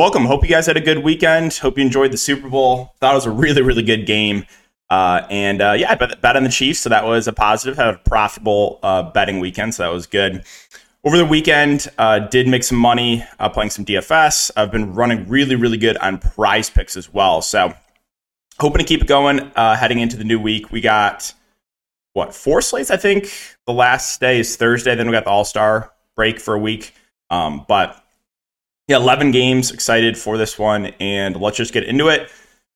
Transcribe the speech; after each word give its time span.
Welcome. 0.00 0.24
Hope 0.24 0.42
you 0.44 0.48
guys 0.48 0.64
had 0.64 0.78
a 0.78 0.80
good 0.80 1.00
weekend. 1.00 1.52
Hope 1.52 1.76
you 1.76 1.84
enjoyed 1.84 2.10
the 2.10 2.16
Super 2.16 2.48
Bowl. 2.48 2.94
Thought 3.00 3.12
it 3.12 3.16
was 3.16 3.26
a 3.26 3.30
really, 3.30 3.60
really 3.60 3.82
good 3.82 4.06
game. 4.06 4.46
Uh, 4.88 5.26
and 5.28 5.60
uh, 5.60 5.72
yeah, 5.72 5.92
I 5.92 5.94
bet, 5.94 6.22
bet 6.22 6.36
on 6.36 6.42
the 6.42 6.48
Chiefs, 6.48 6.80
so 6.80 6.88
that 6.88 7.04
was 7.04 7.28
a 7.28 7.34
positive. 7.34 7.76
Had 7.76 7.96
a 7.96 7.98
profitable 7.98 8.78
uh, 8.82 9.02
betting 9.10 9.40
weekend, 9.40 9.74
so 9.74 9.82
that 9.82 9.92
was 9.92 10.06
good. 10.06 10.42
Over 11.04 11.18
the 11.18 11.26
weekend, 11.26 11.86
uh, 11.98 12.20
did 12.20 12.48
make 12.48 12.64
some 12.64 12.78
money 12.78 13.26
uh, 13.38 13.50
playing 13.50 13.68
some 13.68 13.84
DFS. 13.84 14.50
I've 14.56 14.72
been 14.72 14.94
running 14.94 15.28
really, 15.28 15.54
really 15.54 15.76
good 15.76 15.98
on 15.98 16.16
prize 16.16 16.70
picks 16.70 16.96
as 16.96 17.12
well. 17.12 17.42
So 17.42 17.74
hoping 18.58 18.78
to 18.78 18.84
keep 18.86 19.02
it 19.02 19.06
going 19.06 19.52
uh, 19.54 19.76
heading 19.76 20.00
into 20.00 20.16
the 20.16 20.24
new 20.24 20.40
week. 20.40 20.72
We 20.72 20.80
got 20.80 21.34
what 22.14 22.34
four 22.34 22.62
slates? 22.62 22.90
I 22.90 22.96
think 22.96 23.30
the 23.66 23.74
last 23.74 24.18
day 24.18 24.40
is 24.40 24.56
Thursday. 24.56 24.94
Then 24.94 25.08
we 25.08 25.12
got 25.12 25.24
the 25.24 25.30
All 25.30 25.44
Star 25.44 25.92
break 26.16 26.40
for 26.40 26.54
a 26.54 26.58
week. 26.58 26.94
Um, 27.28 27.66
but 27.68 27.99
yeah, 28.90 28.96
11 28.96 29.30
games. 29.30 29.70
Excited 29.70 30.18
for 30.18 30.36
this 30.36 30.58
one, 30.58 30.86
and 30.98 31.40
let's 31.40 31.56
just 31.56 31.72
get 31.72 31.84
into 31.84 32.08
it. 32.08 32.28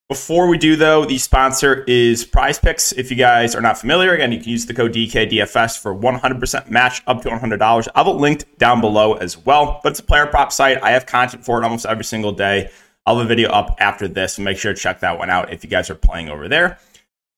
Before 0.07 0.47
we 0.47 0.57
do, 0.57 0.77
though, 0.77 1.03
the 1.03 1.17
sponsor 1.17 1.83
is 1.87 2.23
Prize 2.23 2.57
Picks. 2.57 2.93
If 2.93 3.11
you 3.11 3.17
guys 3.17 3.53
are 3.53 3.59
not 3.59 3.77
familiar, 3.77 4.13
again, 4.13 4.31
you 4.31 4.39
can 4.39 4.47
use 4.47 4.65
the 4.65 4.73
code 4.73 4.93
DKDFS 4.93 5.81
for 5.81 5.93
100% 5.93 6.69
match 6.69 7.01
up 7.05 7.21
to 7.23 7.29
$100. 7.29 7.87
I'll 7.95 8.05
have 8.05 8.15
it 8.15 8.17
linked 8.17 8.57
down 8.57 8.79
below 8.79 9.15
as 9.15 9.37
well. 9.37 9.81
But 9.83 9.89
it's 9.89 9.99
a 9.99 10.03
player 10.03 10.25
prop 10.25 10.53
site. 10.53 10.81
I 10.81 10.91
have 10.91 11.05
content 11.05 11.43
for 11.43 11.61
it 11.61 11.65
almost 11.65 11.85
every 11.85 12.05
single 12.05 12.31
day. 12.31 12.69
I'll 13.05 13.17
have 13.17 13.25
a 13.25 13.27
video 13.27 13.49
up 13.49 13.75
after 13.79 14.07
this, 14.07 14.37
and 14.37 14.45
make 14.45 14.57
sure 14.57 14.73
to 14.73 14.79
check 14.79 15.01
that 15.01 15.19
one 15.19 15.29
out 15.29 15.51
if 15.51 15.65
you 15.65 15.69
guys 15.69 15.89
are 15.89 15.95
playing 15.95 16.29
over 16.29 16.47
there. 16.47 16.79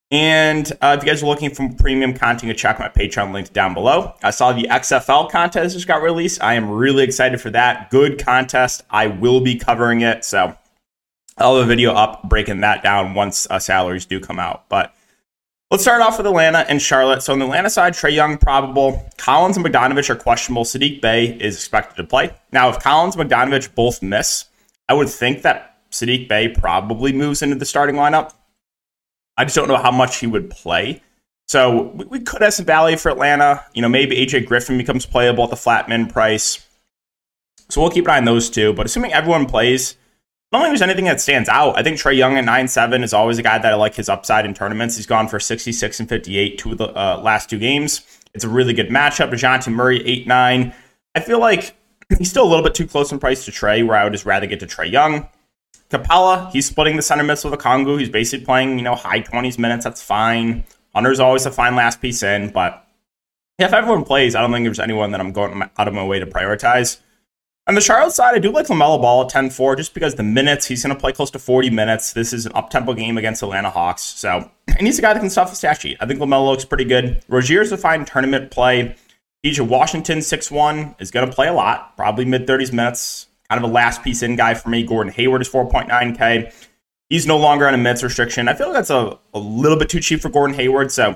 And 0.09 0.71
uh, 0.81 0.95
if 0.97 1.03
you 1.03 1.11
guys 1.11 1.21
are 1.21 1.25
looking 1.25 1.53
for 1.53 1.69
premium 1.77 2.13
content, 2.13 2.47
you 2.47 2.53
check 2.53 2.79
my 2.79 2.87
Patreon 2.87 3.33
link 3.33 3.51
down 3.51 3.73
below. 3.73 4.13
I 4.23 4.29
saw 4.31 4.53
the 4.53 4.63
XFL 4.63 5.29
contest 5.29 5.75
just 5.75 5.87
got 5.87 6.01
released. 6.01 6.41
I 6.41 6.53
am 6.53 6.69
really 6.69 7.03
excited 7.03 7.41
for 7.41 7.49
that. 7.49 7.89
Good 7.89 8.23
contest. 8.23 8.83
I 8.89 9.07
will 9.07 9.41
be 9.41 9.57
covering 9.57 10.01
it. 10.01 10.23
So 10.23 10.55
I'll 11.37 11.57
have 11.57 11.65
a 11.65 11.67
video 11.67 11.93
up 11.93 12.29
breaking 12.29 12.61
that 12.61 12.83
down 12.83 13.15
once 13.15 13.47
uh, 13.49 13.59
salaries 13.59 14.05
do 14.05 14.21
come 14.21 14.39
out. 14.39 14.69
But 14.69 14.95
let's 15.71 15.83
start 15.83 16.01
off 16.01 16.17
with 16.17 16.25
Atlanta 16.25 16.59
and 16.59 16.81
Charlotte. 16.81 17.21
So 17.21 17.33
on 17.33 17.39
the 17.39 17.45
Atlanta 17.45 17.69
side, 17.69 17.93
Trae 17.93 18.13
Young 18.13 18.37
probable. 18.37 19.09
Collins 19.17 19.57
and 19.57 19.65
Bogdanovic 19.65 20.09
are 20.09 20.15
questionable. 20.15 20.63
Saddiq 20.63 21.01
Bey 21.01 21.37
is 21.37 21.55
expected 21.55 21.97
to 21.97 22.05
play. 22.05 22.33
Now, 22.53 22.69
if 22.69 22.79
Collins 22.79 23.17
and 23.17 23.29
Bogdanovic 23.29 23.75
both 23.75 24.01
miss, 24.01 24.45
I 24.87 24.93
would 24.93 25.09
think 25.09 25.41
that 25.41 25.77
Saddiq 25.91 26.29
Bey 26.29 26.47
probably 26.47 27.11
moves 27.11 27.41
into 27.41 27.57
the 27.57 27.65
starting 27.65 27.95
lineup. 27.95 28.31
I 29.37 29.45
just 29.45 29.55
don't 29.55 29.67
know 29.67 29.77
how 29.77 29.91
much 29.91 30.17
he 30.17 30.27
would 30.27 30.49
play. 30.49 31.01
So 31.47 31.93
we, 31.93 32.05
we 32.05 32.19
could 32.19 32.41
have 32.41 32.53
some 32.53 32.65
value 32.65 32.97
for 32.97 33.09
Atlanta. 33.09 33.63
You 33.73 33.81
know, 33.81 33.89
maybe 33.89 34.17
AJ 34.17 34.47
Griffin 34.47 34.77
becomes 34.77 35.05
playable 35.05 35.43
at 35.43 35.49
the 35.49 35.55
flat 35.55 35.87
min 35.87 36.07
price. 36.07 36.65
So 37.69 37.81
we'll 37.81 37.91
keep 37.91 38.05
an 38.05 38.11
eye 38.11 38.17
on 38.17 38.25
those 38.25 38.49
two. 38.49 38.73
But 38.73 38.85
assuming 38.85 39.13
everyone 39.13 39.45
plays, 39.45 39.95
I 40.51 40.57
don't 40.57 40.65
think 40.65 40.71
there's 40.71 40.81
anything 40.81 41.05
that 41.05 41.19
stands 41.19 41.49
out. 41.49 41.77
I 41.77 41.83
think 41.83 41.97
Trae 41.97 42.15
Young 42.15 42.37
at 42.37 42.45
9 42.45 42.67
7 42.67 43.03
is 43.03 43.13
always 43.13 43.37
a 43.37 43.43
guy 43.43 43.57
that 43.57 43.73
I 43.73 43.75
like 43.75 43.95
his 43.95 44.09
upside 44.09 44.45
in 44.45 44.53
tournaments. 44.53 44.95
He's 44.95 45.05
gone 45.05 45.27
for 45.27 45.39
66 45.39 45.99
and 45.99 46.07
58 46.07 46.57
two 46.57 46.71
of 46.71 46.77
the 46.77 46.87
uh, 46.87 47.19
last 47.21 47.49
two 47.49 47.59
games. 47.59 48.01
It's 48.33 48.43
a 48.43 48.49
really 48.49 48.73
good 48.73 48.89
matchup. 48.89 49.31
Dejounte 49.31 49.71
Murray, 49.71 50.05
8 50.05 50.27
9. 50.27 50.73
I 51.15 51.19
feel 51.19 51.39
like 51.39 51.75
he's 52.17 52.29
still 52.29 52.45
a 52.45 52.49
little 52.49 52.63
bit 52.63 52.75
too 52.75 52.87
close 52.87 53.11
in 53.11 53.19
price 53.19 53.43
to 53.45 53.51
Trae, 53.51 53.85
where 53.85 53.97
I 53.97 54.03
would 54.03 54.13
just 54.13 54.25
rather 54.25 54.47
get 54.47 54.59
to 54.61 54.67
Trae 54.67 54.91
Young. 54.91 55.27
Capela, 55.89 56.51
he's 56.51 56.65
splitting 56.65 56.95
the 56.97 57.01
center 57.01 57.23
mids 57.23 57.43
with 57.45 57.53
Okongwu. 57.53 57.99
He's 57.99 58.09
basically 58.09 58.45
playing, 58.45 58.77
you 58.77 58.83
know, 58.83 58.95
high 58.95 59.21
20s 59.21 59.57
minutes. 59.57 59.85
That's 59.85 60.01
fine. 60.01 60.63
Hunter's 60.93 61.19
always 61.19 61.45
a 61.45 61.51
fine 61.51 61.75
last 61.75 62.01
piece 62.01 62.23
in, 62.23 62.49
but 62.49 62.85
if 63.59 63.73
everyone 63.73 64.03
plays, 64.03 64.35
I 64.35 64.41
don't 64.41 64.51
think 64.51 64.65
there's 64.65 64.79
anyone 64.79 65.11
that 65.11 65.21
I'm 65.21 65.31
going 65.31 65.61
out 65.77 65.87
of 65.87 65.93
my 65.93 66.03
way 66.03 66.19
to 66.19 66.25
prioritize. 66.25 66.99
On 67.67 67.75
the 67.75 67.81
Charlotte 67.81 68.13
side, 68.13 68.33
I 68.33 68.39
do 68.39 68.51
like 68.51 68.67
LaMelo 68.67 69.01
Ball 69.01 69.23
at 69.23 69.29
10 69.29 69.49
4 69.49 69.75
just 69.75 69.93
because 69.93 70.15
the 70.15 70.23
minutes, 70.23 70.65
he's 70.65 70.83
going 70.83 70.95
to 70.95 70.99
play 70.99 71.11
close 71.11 71.31
to 71.31 71.39
40 71.39 71.69
minutes. 71.69 72.13
This 72.13 72.31
is 72.31 72.45
an 72.45 72.53
up 72.55 72.69
tempo 72.69 72.93
game 72.93 73.17
against 73.17 73.43
Atlanta 73.43 73.69
Hawks. 73.69 74.01
So, 74.01 74.49
and 74.67 74.87
he's 74.87 74.99
a 74.99 75.01
guy 75.01 75.13
that 75.13 75.19
can 75.19 75.29
stuff 75.29 75.49
the 75.49 75.55
stat 75.55 75.81
sheet. 75.81 75.97
I 75.99 76.05
think 76.05 76.19
LaMelo 76.19 76.47
looks 76.47 76.65
pretty 76.65 76.85
good. 76.85 77.23
Rozier's 77.27 77.71
a 77.71 77.77
fine 77.77 78.05
tournament 78.05 78.51
play. 78.51 78.95
PJ 79.45 79.67
Washington, 79.67 80.21
6 80.21 80.51
1, 80.51 80.95
is 80.99 81.11
going 81.11 81.27
to 81.27 81.33
play 81.33 81.47
a 81.47 81.53
lot, 81.53 81.95
probably 81.95 82.25
mid 82.25 82.47
30s 82.47 82.71
minutes 82.71 83.26
kind 83.49 83.63
of 83.63 83.69
a 83.69 83.73
last 83.73 84.03
piece 84.03 84.23
in 84.23 84.35
guy 84.35 84.53
for 84.53 84.69
me. 84.69 84.83
Gordon 84.83 85.13
Hayward 85.13 85.41
is 85.41 85.49
4.9K. 85.49 86.53
He's 87.09 87.25
no 87.25 87.37
longer 87.37 87.67
on 87.67 87.73
a 87.73 87.77
minutes 87.77 88.03
restriction. 88.03 88.47
I 88.47 88.53
feel 88.53 88.67
like 88.67 88.75
that's 88.75 88.89
a, 88.89 89.17
a 89.33 89.39
little 89.39 89.77
bit 89.77 89.89
too 89.89 90.01
cheap 90.01 90.21
for 90.21 90.29
Gordon 90.29 90.55
Hayward, 90.55 90.91
so 90.91 91.15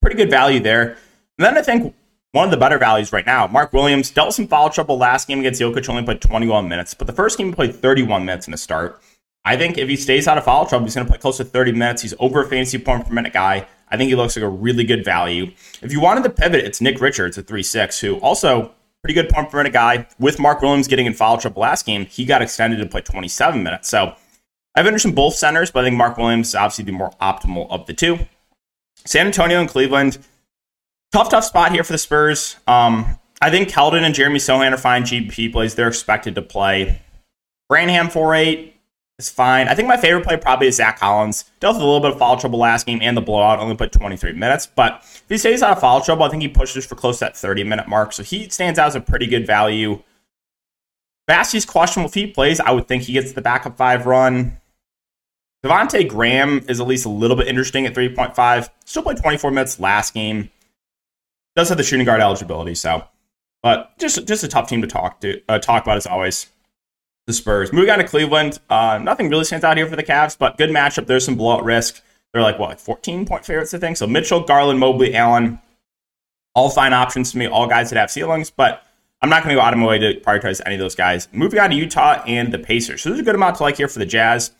pretty 0.00 0.16
good 0.16 0.30
value 0.30 0.60
there. 0.60 0.90
And 1.38 1.46
then 1.46 1.58
I 1.58 1.62
think 1.62 1.94
one 2.30 2.44
of 2.44 2.50
the 2.50 2.56
better 2.56 2.78
values 2.78 3.12
right 3.12 3.26
now, 3.26 3.46
Mark 3.48 3.72
Williams 3.72 4.10
dealt 4.10 4.34
some 4.34 4.46
foul 4.46 4.70
trouble 4.70 4.96
last 4.96 5.26
game 5.26 5.40
against 5.40 5.60
Jokic, 5.60 5.88
only 5.88 6.04
played 6.04 6.20
21 6.20 6.68
minutes, 6.68 6.94
but 6.94 7.06
the 7.06 7.12
first 7.12 7.38
game 7.38 7.48
he 7.48 7.54
played 7.54 7.74
31 7.74 8.24
minutes 8.24 8.46
in 8.46 8.54
a 8.54 8.56
start. 8.56 9.00
I 9.44 9.56
think 9.56 9.76
if 9.76 9.88
he 9.88 9.96
stays 9.96 10.26
out 10.26 10.38
of 10.38 10.44
foul 10.44 10.66
trouble, 10.66 10.86
he's 10.86 10.94
going 10.94 11.06
to 11.06 11.10
play 11.10 11.18
close 11.18 11.36
to 11.36 11.44
30 11.44 11.72
minutes. 11.72 12.02
He's 12.02 12.14
over 12.18 12.42
a 12.42 12.46
fantasy 12.46 12.78
point 12.78 13.06
per 13.06 13.12
minute 13.12 13.32
guy. 13.32 13.66
I 13.88 13.96
think 13.96 14.08
he 14.08 14.16
looks 14.16 14.36
like 14.36 14.44
a 14.44 14.48
really 14.48 14.84
good 14.84 15.04
value. 15.04 15.52
If 15.82 15.92
you 15.92 16.00
wanted 16.00 16.24
to 16.24 16.30
pivot, 16.30 16.64
it's 16.64 16.80
Nick 16.80 17.00
Richards 17.00 17.36
at 17.36 17.46
3 17.46 17.62
6, 17.62 18.00
who 18.00 18.16
also 18.16 18.74
pretty 19.04 19.14
good 19.14 19.28
pump 19.28 19.50
for 19.50 19.60
a 19.60 19.68
guy. 19.68 20.06
With 20.18 20.40
Mark 20.40 20.62
Williams 20.62 20.88
getting 20.88 21.04
in 21.04 21.12
foul 21.12 21.36
trouble 21.36 21.60
last 21.60 21.84
game, 21.84 22.06
he 22.06 22.24
got 22.24 22.40
extended 22.40 22.78
to 22.78 22.86
play 22.86 23.02
27 23.02 23.62
minutes. 23.62 23.86
So 23.86 24.14
I've 24.74 24.86
interested 24.86 25.10
in 25.10 25.14
both 25.14 25.34
centers, 25.34 25.70
but 25.70 25.80
I 25.80 25.88
think 25.88 25.96
Mark 25.96 26.16
Williams 26.16 26.54
obviously 26.54 26.86
the 26.86 26.92
more 26.92 27.10
optimal 27.20 27.66
of 27.70 27.84
the 27.84 27.92
two. 27.92 28.18
San 29.04 29.26
Antonio 29.26 29.60
and 29.60 29.68
Cleveland, 29.68 30.16
tough, 31.12 31.28
tough 31.28 31.44
spot 31.44 31.72
here 31.72 31.84
for 31.84 31.92
the 31.92 31.98
Spurs. 31.98 32.56
Um, 32.66 33.18
I 33.42 33.50
think 33.50 33.68
Keldon 33.68 34.04
and 34.04 34.14
Jeremy 34.14 34.38
Sochan 34.38 34.72
are 34.72 34.78
fine 34.78 35.02
GP 35.02 35.52
plays. 35.52 35.74
They're 35.74 35.88
expected 35.88 36.34
to 36.36 36.42
play. 36.42 37.02
Branham 37.68 38.08
4 38.08 38.34
8, 38.34 38.73
is 39.18 39.30
fine. 39.30 39.68
I 39.68 39.74
think 39.74 39.88
my 39.88 39.96
favorite 39.96 40.24
play 40.24 40.36
probably 40.36 40.66
is 40.66 40.76
Zach 40.76 40.98
Collins. 40.98 41.50
Dealt 41.60 41.76
with 41.76 41.82
a 41.82 41.84
little 41.84 42.00
bit 42.00 42.12
of 42.12 42.18
foul 42.18 42.36
trouble 42.36 42.58
last 42.58 42.86
game 42.86 43.00
and 43.02 43.16
the 43.16 43.20
blowout, 43.20 43.60
only 43.60 43.76
put 43.76 43.92
23 43.92 44.32
minutes. 44.32 44.66
But 44.66 45.00
if 45.02 45.24
he 45.28 45.38
stays 45.38 45.62
out 45.62 45.72
of 45.72 45.80
foul 45.80 46.00
trouble, 46.00 46.24
I 46.24 46.28
think 46.28 46.42
he 46.42 46.48
pushes 46.48 46.84
for 46.84 46.94
close 46.94 47.18
to 47.18 47.26
that 47.26 47.36
30 47.36 47.64
minute 47.64 47.88
mark. 47.88 48.12
So 48.12 48.22
he 48.22 48.48
stands 48.48 48.78
out 48.78 48.88
as 48.88 48.96
a 48.96 49.00
pretty 49.00 49.26
good 49.26 49.46
value. 49.46 50.02
Bassey's 51.26 51.64
questionable 51.64 52.08
if 52.08 52.14
he 52.14 52.26
plays. 52.26 52.60
I 52.60 52.72
would 52.72 52.88
think 52.88 53.04
he 53.04 53.12
gets 53.12 53.32
the 53.32 53.40
backup 53.40 53.76
five 53.76 54.06
run. 54.06 54.58
Devonte 55.64 56.06
Graham 56.06 56.62
is 56.68 56.80
at 56.80 56.86
least 56.86 57.06
a 57.06 57.10
little 57.10 57.36
bit 57.36 57.48
interesting 57.48 57.86
at 57.86 57.94
3.5. 57.94 58.68
Still 58.84 59.02
played 59.02 59.16
24 59.16 59.50
minutes 59.50 59.80
last 59.80 60.12
game. 60.12 60.50
Does 61.56 61.70
have 61.70 61.78
the 61.78 61.84
shooting 61.84 62.04
guard 62.04 62.20
eligibility, 62.20 62.74
so 62.74 63.04
but 63.62 63.96
just 63.98 64.26
just 64.26 64.44
a 64.44 64.48
tough 64.48 64.68
team 64.68 64.82
to 64.82 64.88
talk 64.88 65.20
to 65.20 65.40
uh, 65.48 65.58
talk 65.58 65.84
about 65.84 65.96
as 65.96 66.06
always 66.06 66.50
the 67.26 67.32
Spurs. 67.32 67.72
Moving 67.72 67.90
on 67.90 67.98
to 67.98 68.04
Cleveland, 68.04 68.58
uh, 68.68 68.98
nothing 69.02 69.28
really 69.28 69.44
stands 69.44 69.64
out 69.64 69.76
here 69.76 69.86
for 69.86 69.96
the 69.96 70.02
Cavs, 70.02 70.36
but 70.36 70.58
good 70.58 70.70
matchup. 70.70 71.06
There's 71.06 71.24
some 71.24 71.36
blowout 71.36 71.64
risk. 71.64 72.02
They're 72.32 72.42
like, 72.42 72.58
what, 72.58 72.80
14 72.80 73.26
point 73.26 73.44
favorites, 73.44 73.72
I 73.72 73.78
think? 73.78 73.96
So 73.96 74.06
Mitchell, 74.06 74.40
Garland, 74.40 74.78
Mobley, 74.78 75.14
Allen, 75.14 75.60
all 76.54 76.68
fine 76.68 76.92
options 76.92 77.32
to 77.32 77.38
me, 77.38 77.46
all 77.46 77.66
guys 77.66 77.90
that 77.90 77.98
have 77.98 78.10
ceilings, 78.10 78.50
but 78.50 78.84
I'm 79.22 79.30
not 79.30 79.42
going 79.42 79.54
to 79.54 79.60
go 79.60 79.64
out 79.64 79.72
of 79.72 79.78
my 79.78 79.86
way 79.86 79.98
to 79.98 80.20
prioritize 80.20 80.60
any 80.66 80.74
of 80.74 80.80
those 80.80 80.94
guys. 80.94 81.28
Moving 81.32 81.60
on 81.60 81.70
to 81.70 81.76
Utah 81.76 82.22
and 82.26 82.52
the 82.52 82.58
Pacers. 82.58 83.02
So 83.02 83.08
there's 83.08 83.20
a 83.20 83.24
good 83.24 83.34
amount 83.34 83.56
to 83.56 83.62
like 83.62 83.76
here 83.76 83.88
for 83.88 83.98
the 83.98 84.06
Jazz. 84.06 84.52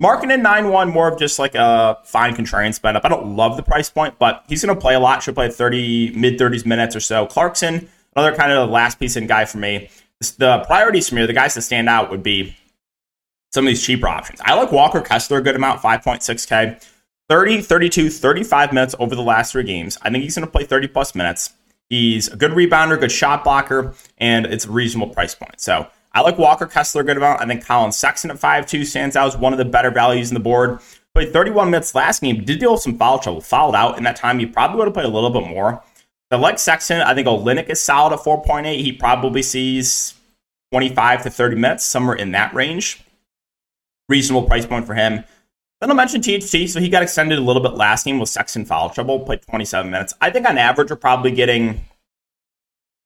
Markkanen 0.00 0.42
9 0.42 0.68
1, 0.68 0.90
more 0.90 1.08
of 1.08 1.18
just 1.18 1.38
like 1.38 1.54
a 1.54 1.98
fine 2.04 2.34
contrarian 2.34 2.74
spend 2.74 2.96
up. 2.96 3.04
I 3.04 3.08
don't 3.08 3.36
love 3.36 3.56
the 3.56 3.62
price 3.62 3.88
point, 3.90 4.18
but 4.18 4.44
he's 4.48 4.64
going 4.64 4.74
to 4.74 4.80
play 4.80 4.94
a 4.94 5.00
lot. 5.00 5.22
Should 5.22 5.34
play 5.34 5.48
30, 5.48 6.12
mid 6.14 6.38
30s 6.38 6.66
minutes 6.66 6.94
or 6.94 7.00
so. 7.00 7.26
Clarkson, 7.26 7.88
another 8.14 8.36
kind 8.36 8.52
of 8.52 8.68
last 8.68 8.98
piece 8.98 9.16
in 9.16 9.26
guy 9.26 9.44
for 9.44 9.58
me 9.58 9.88
the 10.30 10.64
priorities 10.66 11.08
for 11.08 11.16
me, 11.16 11.26
the 11.26 11.32
guys 11.32 11.54
that 11.54 11.62
stand 11.62 11.88
out 11.88 12.10
would 12.10 12.22
be 12.22 12.56
some 13.52 13.66
of 13.66 13.68
these 13.68 13.84
cheaper 13.84 14.08
options. 14.08 14.40
I 14.44 14.54
like 14.54 14.72
Walker 14.72 15.00
Kessler 15.00 15.38
a 15.38 15.42
good 15.42 15.56
amount, 15.56 15.80
5.6K. 15.82 16.88
30, 17.28 17.62
32, 17.62 18.10
35 18.10 18.72
minutes 18.72 18.94
over 18.98 19.14
the 19.14 19.22
last 19.22 19.52
three 19.52 19.62
games. 19.62 19.96
I 20.02 20.10
think 20.10 20.24
he's 20.24 20.34
going 20.34 20.46
to 20.46 20.50
play 20.50 20.64
30 20.64 20.88
plus 20.88 21.14
minutes. 21.14 21.54
He's 21.88 22.28
a 22.28 22.36
good 22.36 22.52
rebounder, 22.52 22.98
good 22.98 23.12
shot 23.12 23.44
blocker, 23.44 23.94
and 24.18 24.46
it's 24.46 24.66
a 24.66 24.70
reasonable 24.70 25.14
price 25.14 25.34
point. 25.34 25.60
So 25.60 25.86
I 26.12 26.20
like 26.20 26.38
Walker 26.38 26.66
Kessler 26.66 27.02
a 27.02 27.04
good 27.04 27.16
amount. 27.16 27.40
I 27.40 27.46
think 27.46 27.64
Collin 27.64 27.92
Sexton 27.92 28.30
at 28.30 28.38
5'2 28.38 28.84
stands 28.84 29.16
out 29.16 29.28
as 29.28 29.36
one 29.36 29.52
of 29.52 29.58
the 29.58 29.64
better 29.64 29.90
values 29.90 30.30
in 30.30 30.34
the 30.34 30.40
board. 30.40 30.80
Played 31.14 31.32
31 31.32 31.70
minutes 31.70 31.94
last 31.94 32.22
game, 32.22 32.44
did 32.44 32.58
deal 32.58 32.72
with 32.72 32.80
some 32.80 32.96
foul 32.96 33.18
trouble, 33.18 33.40
fouled 33.40 33.74
out 33.74 33.98
in 33.98 34.04
that 34.04 34.16
time. 34.16 34.38
He 34.38 34.46
probably 34.46 34.78
would 34.78 34.86
have 34.86 34.94
played 34.94 35.06
a 35.06 35.10
little 35.10 35.30
bit 35.30 35.46
more. 35.46 35.82
I 36.32 36.36
like 36.36 36.58
Sexton. 36.58 37.00
I 37.00 37.14
think 37.14 37.28
Olynyk 37.28 37.68
is 37.68 37.80
solid 37.80 38.14
at 38.14 38.20
4.8. 38.20 38.80
He 38.80 38.92
probably 38.92 39.42
sees 39.42 40.14
25 40.72 41.24
to 41.24 41.30
30 41.30 41.56
minutes, 41.56 41.84
somewhere 41.84 42.16
in 42.16 42.32
that 42.32 42.54
range. 42.54 43.04
Reasonable 44.08 44.46
price 44.48 44.64
point 44.64 44.86
for 44.86 44.94
him. 44.94 45.24
Then 45.80 45.90
I'll 45.90 45.96
mention 45.96 46.22
THT. 46.22 46.70
So 46.70 46.80
he 46.80 46.88
got 46.88 47.02
extended 47.02 47.38
a 47.38 47.42
little 47.42 47.62
bit 47.62 47.74
last 47.74 48.04
game 48.04 48.18
with 48.18 48.28
Sexton 48.28 48.64
foul 48.64 48.88
trouble, 48.88 49.20
played 49.20 49.42
27 49.42 49.90
minutes. 49.90 50.14
I 50.20 50.30
think 50.30 50.48
on 50.48 50.56
average, 50.56 50.90
we're 50.90 50.96
probably 50.96 51.32
getting 51.32 51.84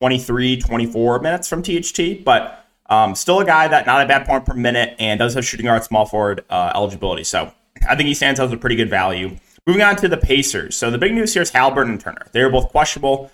23, 0.00 0.60
24 0.60 1.20
minutes 1.20 1.48
from 1.48 1.62
THT, 1.62 2.24
but 2.24 2.64
um, 2.88 3.14
still 3.14 3.40
a 3.40 3.44
guy 3.44 3.66
that 3.66 3.86
not 3.86 4.02
a 4.02 4.06
bad 4.06 4.26
point 4.26 4.44
per 4.44 4.54
minute 4.54 4.94
and 4.98 5.18
does 5.18 5.34
have 5.34 5.44
shooting 5.44 5.66
guard 5.66 5.82
small 5.82 6.06
forward 6.06 6.44
uh, 6.50 6.70
eligibility. 6.74 7.24
So 7.24 7.52
I 7.88 7.96
think 7.96 8.06
he 8.06 8.14
stands 8.14 8.38
out 8.38 8.46
as 8.46 8.52
a 8.52 8.56
pretty 8.56 8.76
good 8.76 8.90
value. 8.90 9.36
Moving 9.66 9.82
on 9.82 9.96
to 9.96 10.08
the 10.08 10.16
Pacers. 10.16 10.76
So 10.76 10.90
the 10.90 10.98
big 10.98 11.12
news 11.12 11.32
here 11.32 11.42
is 11.42 11.50
Haliburton 11.50 11.90
and 11.90 12.00
Turner. 12.00 12.26
They 12.32 12.40
are 12.40 12.50
both 12.50 12.68
questionable. 12.68 13.32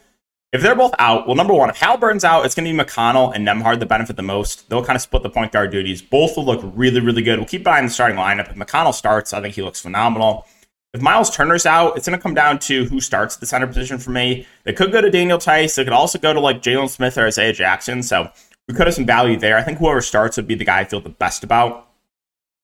If 0.52 0.60
they're 0.60 0.74
both 0.74 0.94
out, 0.98 1.26
well, 1.26 1.36
number 1.36 1.54
one, 1.54 1.70
if 1.70 1.78
Haliburton's 1.78 2.24
out, 2.24 2.44
it's 2.44 2.54
going 2.54 2.66
to 2.66 2.72
be 2.72 2.78
McConnell 2.78 3.34
and 3.34 3.46
Nembhard 3.46 3.80
that 3.80 3.86
benefit 3.86 4.16
the 4.16 4.22
most. 4.22 4.68
They'll 4.68 4.84
kind 4.84 4.96
of 4.96 5.02
split 5.02 5.22
the 5.22 5.30
point 5.30 5.52
guard 5.52 5.70
duties. 5.70 6.02
Both 6.02 6.36
will 6.36 6.44
look 6.44 6.60
really, 6.74 7.00
really 7.00 7.22
good. 7.22 7.38
We'll 7.38 7.48
keep 7.48 7.66
an 7.66 7.72
eye 7.72 7.78
on 7.78 7.84
the 7.84 7.90
starting 7.90 8.18
lineup. 8.18 8.50
If 8.50 8.56
McConnell 8.56 8.94
starts, 8.94 9.32
I 9.32 9.40
think 9.40 9.54
he 9.54 9.62
looks 9.62 9.80
phenomenal. 9.80 10.46
If 10.92 11.00
Miles 11.00 11.34
Turner's 11.34 11.64
out, 11.64 11.96
it's 11.96 12.06
going 12.06 12.18
to 12.18 12.22
come 12.22 12.34
down 12.34 12.58
to 12.60 12.84
who 12.84 13.00
starts 13.00 13.36
the 13.36 13.46
center 13.46 13.66
position 13.66 13.96
for 13.96 14.10
me. 14.10 14.46
They 14.64 14.74
could 14.74 14.92
go 14.92 15.00
to 15.00 15.10
Daniel 15.10 15.38
Theis. 15.38 15.74
They 15.74 15.84
could 15.84 15.94
also 15.94 16.18
go 16.18 16.34
to 16.34 16.40
like 16.40 16.60
Jalen 16.60 16.90
Smith 16.90 17.16
or 17.16 17.26
Isaiah 17.26 17.54
Jackson. 17.54 18.02
So 18.02 18.30
we 18.68 18.74
could 18.74 18.86
have 18.86 18.94
some 18.94 19.06
value 19.06 19.38
there. 19.38 19.56
I 19.56 19.62
think 19.62 19.78
whoever 19.78 20.02
starts 20.02 20.36
would 20.36 20.46
be 20.46 20.54
the 20.54 20.66
guy 20.66 20.80
I 20.80 20.84
feel 20.84 21.00
the 21.00 21.08
best 21.08 21.44
about. 21.44 21.88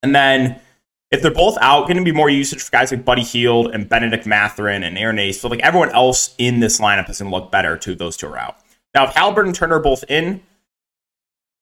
And 0.03 0.15
then 0.15 0.61
if 1.11 1.23
they're 1.23 1.31
both 1.31 1.57
out, 1.61 1.87
going 1.87 1.97
to 1.97 2.05
be 2.05 2.13
more 2.13 2.29
usage 2.29 2.63
for 2.63 2.71
guys 2.71 2.91
like 2.91 3.05
Buddy 3.05 3.23
Hield 3.23 3.75
and 3.75 3.89
Benedict 3.89 4.27
Mathurin 4.27 4.83
and 4.83 4.99
Aaron 4.99 5.19
Ace. 5.19 5.41
So 5.41 5.49
like 5.49 5.61
everyone 5.61 5.91
else 5.91 6.35
in 6.39 6.61
this 6.61 6.81
lineup 6.81 7.09
is 7.09 7.19
going 7.19 7.31
to 7.31 7.37
look 7.37 7.51
better 7.51 7.77
too. 7.77 7.95
Those 7.95 8.17
two 8.17 8.27
are 8.27 8.39
out. 8.39 8.57
Now, 8.95 9.05
if 9.05 9.15
Haliburton 9.15 9.47
and 9.47 9.55
Turner 9.55 9.77
are 9.77 9.83
both 9.83 10.05
in, 10.09 10.43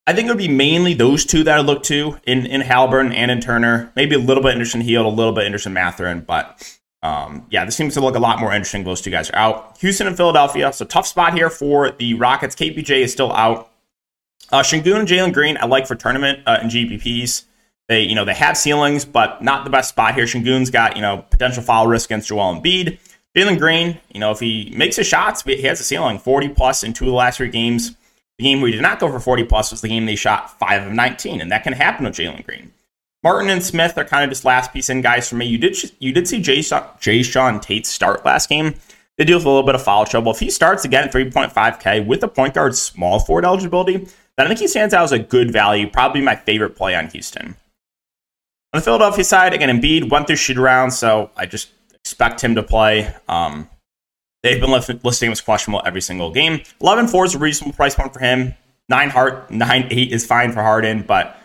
I 0.07 0.13
think 0.13 0.27
it 0.27 0.31
would 0.31 0.39
be 0.39 0.49
mainly 0.49 0.95
those 0.95 1.25
two 1.25 1.43
that 1.45 1.59
I 1.59 1.61
look 1.61 1.83
to 1.85 2.19
in 2.25 2.47
in 2.47 2.61
Haliburton 2.61 3.13
and 3.13 3.31
in 3.31 3.41
Turner. 3.41 3.93
Maybe 3.97 4.15
a 4.15 4.21
little 4.21 4.43
bit 4.43 4.53
interesting 4.53 4.83
Hield, 4.83 5.05
a 5.05 5.09
little 5.09 5.33
bit 5.33 5.47
interesting 5.47 5.73
Mathurin, 5.73 6.21
but 6.21 6.79
um, 7.03 7.47
yeah, 7.51 7.65
this 7.65 7.77
seems 7.77 7.95
to 7.95 8.01
look 8.01 8.15
a 8.15 8.21
lot 8.21 8.39
more 8.39 8.53
interesting. 8.53 8.85
Those 8.85 9.01
two 9.01 9.11
guys 9.11 9.31
are 9.31 9.37
out. 9.37 9.79
Houston 9.79 10.07
and 10.07 10.17
Philadelphia, 10.17 10.73
so 10.73 10.85
tough 10.85 11.07
spot 11.07 11.35
here 11.35 11.51
for 11.51 11.91
the 11.91 12.15
Rockets. 12.15 12.55
KPJ 12.55 13.03
is 13.03 13.13
still 13.13 13.33
out. 13.33 13.71
Uh, 14.53 14.63
Sengun 14.63 15.01
and 15.01 15.09
Jalen 15.09 15.33
Green, 15.33 15.59
I 15.61 15.67
like 15.67 15.89
for 15.89 15.97
tournament 15.97 16.41
uh, 16.47 16.59
and 16.63 16.71
GPPs. 16.71 17.45
They, 17.89 18.03
you 18.03 18.15
know, 18.15 18.25
they 18.25 18.35
have 18.35 18.57
ceilings, 18.57 19.05
but 19.05 19.43
not 19.43 19.65
the 19.65 19.71
best 19.71 19.91
spot 19.91 20.15
here. 20.15 20.25
Sengun's 20.25 20.71
got, 20.71 20.97
you 20.97 21.03
know, 21.03 21.25
potential 21.31 21.63
foul 21.63 21.87
risk 21.87 22.11
against 22.11 22.29
Joel 22.29 22.57
Embiid. 22.57 22.99
Jalen 23.37 23.59
Green, 23.59 23.99
you 24.13 24.19
know, 24.19 24.33
if 24.33 24.41
he 24.41 24.73
makes 24.75 24.97
his 24.97 25.07
shots, 25.07 25.43
he 25.43 25.63
has 25.63 25.79
a 25.79 25.85
ceiling 25.85 26.19
40 26.19 26.49
plus 26.51 26.83
in 26.83 26.93
two 26.93 27.05
of 27.05 27.11
the 27.11 27.17
last 27.17 27.37
three 27.37 27.51
games. 27.51 27.95
The 28.39 28.45
game 28.45 28.61
where 28.61 28.69
he 28.69 28.73
did 28.73 28.83
not 28.83 28.99
go 28.99 29.11
for 29.11 29.21
40 29.21 29.45
plus 29.45 29.71
was 29.71 29.83
the 29.83 29.89
game 29.89 30.07
they 30.07 30.17
shot 30.17 30.59
5 30.59 30.87
of 30.89 30.93
19, 30.93 31.41
and 31.41 31.53
that 31.53 31.63
can 31.63 31.75
happen 31.75 32.05
with 32.05 32.15
Jalen 32.15 32.45
Green. 32.45 32.73
Martin 33.23 33.51
and 33.51 33.63
Smith 33.63 33.97
are 33.99 34.05
kind 34.05 34.25
of 34.25 34.31
just 34.31 34.45
last 34.45 34.73
piece 34.73 34.89
in 34.89 35.01
guys 35.01 35.29
for 35.29 35.37
me. 35.37 35.47
You 35.47 35.59
did 35.59 35.77
you 35.99 36.13
did 36.13 36.29
see 36.29 36.41
Jay, 36.41 36.61
Jae'Sean 36.61 37.61
Tate 37.61 37.87
start 37.87 38.25
last 38.25 38.49
game. 38.49 38.75
They 39.17 39.25
deal 39.25 39.39
with 39.39 39.47
a 39.47 39.49
little 39.49 39.65
bit 39.65 39.75
of 39.75 39.83
foul 39.83 40.05
trouble. 40.05 40.33
If 40.33 40.39
he 40.39 40.51
starts 40.51 40.85
again 40.85 41.05
at 41.05 41.13
3.5K 41.13 42.07
with 42.07 42.23
a 42.23 42.29
point 42.29 42.55
guard 42.55 42.75
small 42.75 43.19
forward 43.19 43.45
eligibility, 43.45 43.97
then 44.37 44.47
I 44.47 44.49
think 44.49 44.61
he 44.61 44.69
stands 44.69 44.95
out 44.95 45.05
as 45.05 45.13
a 45.13 45.19
good 45.19 45.51
value, 45.51 45.91
probably 45.91 46.21
my 46.21 46.37
favorite 46.37 46.77
play 46.77 46.95
on 46.95 47.09
Houston. 47.09 47.57
On 48.77 48.81
the 48.81 48.85
Philadelphia 48.85 49.25
side, 49.25 49.55
again, 49.55 49.71
Embiid 49.71 50.11
went 50.11 50.27
through 50.27 50.37
shoot 50.37 50.59
around, 50.59 50.91
so 50.91 51.31
I 51.35 51.47
just 51.47 51.71
expect 51.95 52.45
him 52.45 52.57
to 52.57 52.63
play. 52.63 53.11
Um, 53.27 53.71
they've 54.43 54.61
been 54.61 54.71
listing 54.71 55.29
him 55.29 55.33
as 55.33 55.41
questionable 55.41 55.81
every 55.87 56.03
single 56.03 56.31
game. 56.31 56.59
11-4 56.83 57.25
is 57.25 57.35
a 57.37 57.39
reasonable 57.39 57.75
price 57.75 57.95
point 57.95 58.13
for 58.13 58.19
him. 58.19 58.53
9 58.91 59.09
Hart, 59.09 59.49
9-8 59.49 60.11
is 60.11 60.27
fine 60.27 60.53
for 60.53 60.61
Harden, 60.61 61.05
but 61.05 61.39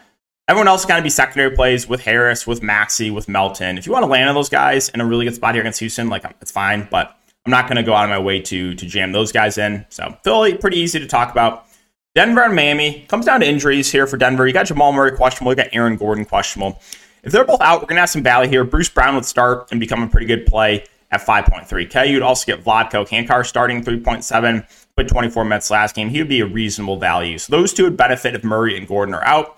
everyone 0.50 0.68
else 0.68 0.82
is 0.82 0.88
going 0.88 1.00
to 1.00 1.04
be 1.04 1.10
secondary 1.10 1.56
plays 1.56 1.88
with 1.88 2.02
Harris, 2.02 2.46
with 2.46 2.62
Maxey, 2.62 3.12
with 3.12 3.30
Melton. 3.30 3.78
If 3.78 3.86
you 3.86 3.94
want 3.94 4.04
to 4.04 4.12
land 4.12 4.28
on 4.28 4.36
those 4.36 4.50
guys 4.50 4.90
in 4.90 5.00
a 5.00 5.06
really 5.06 5.24
good 5.24 5.36
spot 5.36 5.56
here 5.56 5.62
against 5.62 5.80
Houston, 5.80 6.10
like 6.10 6.26
it's 6.42 6.52
fine, 6.52 6.86
but 6.92 7.18
I'm 7.46 7.52
not 7.52 7.68
going 7.68 7.78
to 7.78 7.84
go 7.84 7.94
out 7.94 8.04
of 8.04 8.10
my 8.10 8.20
way 8.20 8.42
to 8.42 8.76
to 8.76 8.86
jam 8.86 9.14
those 9.14 9.32
guys 9.32 9.58
in. 9.58 9.86
So 9.88 10.18
Philly, 10.26 10.58
pretty 10.58 10.80
easy 10.80 11.00
to 11.00 11.08
talk 11.08 11.32
about. 11.32 11.66
Denver 12.14 12.44
and 12.44 12.54
Miami 12.58 13.06
comes 13.08 13.26
down 13.26 13.40
to 13.40 13.48
injuries 13.48 13.90
here 13.90 14.06
for 14.06 14.18
Denver. 14.18 14.46
You 14.46 14.52
got 14.52 14.66
Jamal 14.66 14.92
Murray 14.92 15.16
questionable. 15.16 15.54
You 15.54 15.56
got 15.56 15.70
Aaron 15.72 15.96
Gordon 15.96 16.26
questionable. 16.26 16.82
If 17.24 17.32
they're 17.32 17.46
both 17.46 17.62
out, 17.62 17.82
we're 17.82 17.88
going 17.88 17.98
to 17.98 18.02
have 18.02 18.10
some 18.10 18.24
value 18.24 18.50
here. 18.50 18.64
Bruce 18.64 18.90
Brown 18.90 19.16
would 19.16 19.26
start 19.26 19.72
and 19.72 19.80
become 19.80 20.02
a 20.02 20.08
pretty 20.08 20.26
good 20.26 20.46
play 20.46 20.86
at 21.12 21.22
5.3K. 21.22 22.10
You'd 22.10 22.22
also 22.22 22.46
get 22.46 22.64
Vlatko 22.64 23.08
Cancar 23.08 23.46
starting 23.46 23.84
3.7, 23.84 24.68
but 24.96 25.08
24 25.08 25.46
minutes 25.46 25.70
last 25.70 25.96
game. 25.96 26.10
He 26.10 26.20
would 26.20 26.30
be 26.30 26.40
a 26.40 26.46
reasonable 26.46 26.98
value. 26.98 27.38
So 27.38 27.52
those 27.52 27.74
two 27.74 27.84
would 27.84 27.98
benefit 27.98 28.34
if 28.34 28.44
Murray 28.44 28.78
and 28.78 28.88
Gordon 28.88 29.14
are 29.14 29.24
out. 29.24 29.58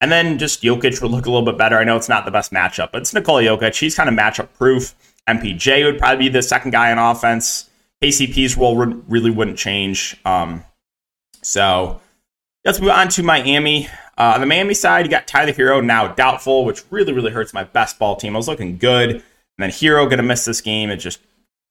And 0.00 0.10
then 0.10 0.38
just 0.38 0.62
Jokic 0.62 1.00
would 1.02 1.10
look 1.10 1.26
a 1.26 1.30
little 1.30 1.44
bit 1.44 1.58
better. 1.58 1.78
I 1.78 1.84
know 1.84 1.96
it's 1.96 2.08
not 2.08 2.24
the 2.24 2.30
best 2.30 2.52
matchup, 2.52 2.92
but 2.92 3.02
it's 3.02 3.14
Nikola 3.14 3.42
Jokic. 3.42 3.78
He's 3.78 3.94
kind 3.94 4.08
of 4.08 4.14
matchup 4.14 4.48
proof. 4.56 4.94
MPJ 5.28 5.84
would 5.84 5.98
probably 5.98 6.26
be 6.26 6.28
the 6.28 6.42
second 6.42 6.70
guy 6.70 6.92
on 6.92 6.98
offense. 6.98 7.70
KCP's 8.02 8.56
role 8.56 8.76
really 8.76 9.30
wouldn't 9.30 9.56
change. 9.56 10.16
Um, 10.24 10.62
so 11.42 12.00
let's 12.64 12.80
move 12.80 12.90
on 12.90 13.08
to 13.08 13.22
Miami. 13.22 13.88
Uh, 14.16 14.32
on 14.34 14.40
the 14.40 14.46
Miami 14.46 14.74
side, 14.74 15.04
you 15.04 15.10
got 15.10 15.26
Tyler 15.26 15.52
Herro 15.52 15.84
now 15.84 16.08
doubtful, 16.08 16.64
which 16.64 16.82
really, 16.90 17.12
really 17.12 17.30
hurts 17.30 17.52
my 17.52 17.64
best 17.64 17.98
ball 17.98 18.16
team. 18.16 18.34
I 18.34 18.38
was 18.38 18.48
looking 18.48 18.78
good, 18.78 19.10
and 19.10 19.22
then 19.58 19.70
Herro 19.70 20.06
going 20.06 20.18
to 20.18 20.22
miss 20.22 20.44
this 20.44 20.60
game. 20.60 20.90
It 20.90 20.96
just 20.96 21.20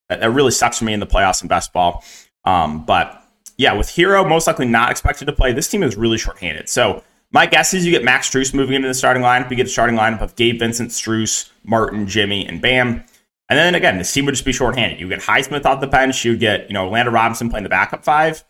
that 0.10 0.30
really 0.32 0.52
sucks 0.52 0.80
for 0.80 0.86
me 0.86 0.94
in 0.94 1.00
the 1.00 1.08
playoffs 1.08 1.42
and 1.42 1.50
best 1.50 1.74
ball. 1.74 2.04
Um, 2.46 2.86
but 2.86 3.24
yeah, 3.58 3.74
with 3.74 3.88
Herro 3.88 4.28
most 4.28 4.48
likely 4.48 4.66
not 4.66 4.92
expected 4.92 5.26
to 5.26 5.34
play, 5.34 5.54
this 5.54 5.70
team 5.70 5.84
is 5.84 5.96
really 5.96 6.18
shorthanded. 6.18 6.70
So 6.70 7.04
my 7.32 7.46
guess 7.46 7.74
is 7.74 7.86
you 7.86 7.92
get 7.92 8.04
Max 8.04 8.30
Strus 8.30 8.54
moving 8.54 8.76
into 8.76 8.88
the 8.88 8.94
starting 8.94 9.24
lineup. 9.24 9.50
You 9.50 9.56
get 9.56 9.68
a 9.68 9.70
starting 9.70 9.96
lineup 9.96 10.22
of 10.22 10.36
Gabe 10.36 10.60
Vincent, 10.60 10.92
Strus, 10.92 11.50
Martin, 11.64 12.08
Jimmy, 12.08 12.46
and 12.46 12.62
Bam. 12.62 13.04
And 13.50 13.60
then 13.60 13.76
again, 13.76 13.98
this 13.98 14.12
team 14.12 14.26
would 14.26 14.34
just 14.34 14.46
be 14.46 14.52
shorthanded. 14.52 15.00
You 15.00 15.08
get 15.08 15.22
Highsmith 15.22 15.66
off 15.66 15.82
the 15.82 15.88
bench. 15.88 16.26
You 16.26 16.38
get 16.38 16.70
you 16.70 16.74
know 16.74 16.86
Orlando 16.86 17.12
Robinson 17.12 17.50
playing 17.50 17.64
the 17.64 17.70
backup 17.70 18.04
five, 18.04 18.44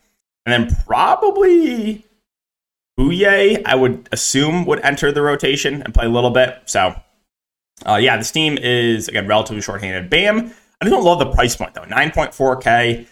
and 0.46 0.52
then 0.52 0.76
probably 0.84 2.04
Bouyea, 2.98 3.62
I 3.64 3.74
would 3.74 4.08
assume, 4.12 4.66
would 4.66 4.80
enter 4.80 5.10
the 5.10 5.22
rotation 5.22 5.82
and 5.82 5.92
play 5.92 6.06
a 6.06 6.08
little 6.08 6.30
bit. 6.30 6.62
So, 6.66 6.94
uh, 7.86 7.96
yeah, 7.96 8.16
this 8.16 8.30
team 8.30 8.56
is, 8.58 9.08
again, 9.08 9.26
relatively 9.26 9.60
shorthanded. 9.60 10.08
Bam, 10.10 10.52
I 10.80 10.88
don't 10.88 11.04
love 11.04 11.18
the 11.18 11.30
price 11.30 11.56
point, 11.56 11.74
though. 11.74 11.82
9.4K. 11.82 13.06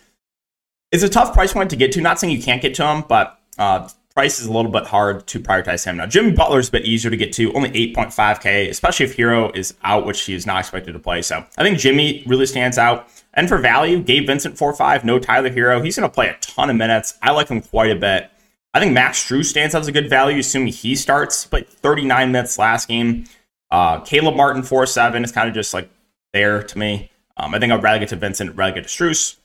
It's 0.92 1.02
a 1.02 1.08
tough 1.08 1.32
price 1.32 1.52
point 1.52 1.70
to 1.70 1.76
get 1.76 1.92
to. 1.92 2.00
Not 2.00 2.20
saying 2.20 2.36
you 2.36 2.42
can't 2.42 2.62
get 2.62 2.74
to 2.74 2.86
him, 2.86 3.04
but 3.08 3.40
uh, 3.58 3.88
price 4.14 4.40
is 4.40 4.46
a 4.46 4.52
little 4.52 4.70
bit 4.70 4.86
hard 4.86 5.26
to 5.26 5.40
prioritize 5.40 5.84
him. 5.84 5.96
Now, 5.96 6.06
Jimmy 6.06 6.32
Butler's 6.32 6.68
a 6.68 6.72
bit 6.72 6.84
easier 6.84 7.10
to 7.10 7.16
get 7.16 7.32
to, 7.34 7.52
only 7.54 7.70
8.5K, 7.70 8.68
especially 8.68 9.06
if 9.06 9.16
Herro 9.16 9.54
is 9.56 9.74
out, 9.82 10.06
which 10.06 10.22
he 10.22 10.34
is 10.34 10.46
not 10.46 10.60
expected 10.60 10.92
to 10.92 10.98
play. 10.98 11.22
So 11.22 11.44
I 11.56 11.62
think 11.62 11.78
Jimmy 11.78 12.22
really 12.26 12.46
stands 12.46 12.78
out. 12.78 13.08
And 13.34 13.48
for 13.48 13.58
value, 13.58 14.00
Gabe 14.02 14.26
Vincent 14.26 14.58
4 14.58 14.74
5, 14.74 15.04
no 15.04 15.18
Tyler 15.18 15.50
Herro. 15.50 15.82
He's 15.82 15.96
going 15.96 16.08
to 16.08 16.14
play 16.14 16.28
a 16.28 16.36
ton 16.40 16.68
of 16.68 16.76
minutes. 16.76 17.18
I 17.22 17.30
like 17.32 17.48
him 17.48 17.62
quite 17.62 17.90
a 17.90 17.96
bit. 17.96 18.30
I 18.74 18.80
think 18.80 18.92
Max 18.92 19.22
Strus 19.22 19.46
stands 19.46 19.74
out 19.74 19.80
as 19.80 19.88
a 19.88 19.92
good 19.92 20.08
value, 20.08 20.38
assuming 20.38 20.72
he 20.72 20.96
starts. 20.96 21.46
But 21.46 21.68
39 21.68 22.32
minutes 22.32 22.58
last 22.58 22.88
game. 22.88 23.26
Uh, 23.70 24.00
Caleb 24.00 24.36
Martin, 24.36 24.62
4 24.62 24.86
7 24.86 25.24
is 25.24 25.32
kind 25.32 25.48
of 25.48 25.54
just 25.54 25.74
like 25.74 25.90
there 26.32 26.62
to 26.62 26.78
me. 26.78 27.10
Um, 27.36 27.54
I 27.54 27.58
think 27.58 27.72
I'd 27.72 27.82
rather 27.82 27.98
get 27.98 28.08
to 28.10 28.16
Vincent, 28.16 28.56
rather 28.56 28.74
get 28.74 28.86
to 28.86 28.88
Strus. 28.88 29.36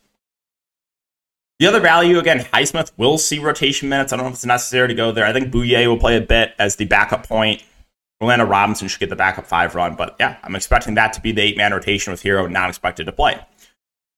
The 1.60 1.65
other 1.65 1.79
value, 1.79 2.19
again, 2.19 2.39
Highsmith 2.39 2.91
will 2.98 3.17
see 3.17 3.39
rotation 3.39 3.89
minutes. 3.89 4.13
I 4.13 4.15
don't 4.15 4.25
know 4.25 4.29
if 4.29 4.36
it's 4.36 4.46
necessary 4.46 4.89
to 4.89 4.93
go 4.93 5.12
there. 5.12 5.25
I 5.25 5.34
think 5.34 5.51
Bouyea 5.51 5.88
will 5.88 5.98
play 5.98 6.15
a 6.15 6.22
bit 6.22 6.53
as 6.60 6.75
the 6.75 6.86
backup 6.86 7.27
point. 7.27 7.63
Orlando 8.22 8.46
Robinson 8.46 8.88
should 8.88 9.00
get 9.00 9.10
the 9.10 9.15
backup 9.15 9.48
five 9.48 9.74
run. 9.75 9.96
But 9.96 10.15
yeah, 10.19 10.38
I'm 10.43 10.55
expecting 10.55 10.96
that 10.96 11.13
to 11.13 11.22
be 11.22 11.31
the 11.31 11.41
eight 11.41 11.57
man 11.57 11.72
rotation 11.72 12.12
with 12.12 12.22
Herro 12.22 12.50
not 12.50 12.69
expected 12.69 13.05
to 13.05 13.12
play. 13.12 13.39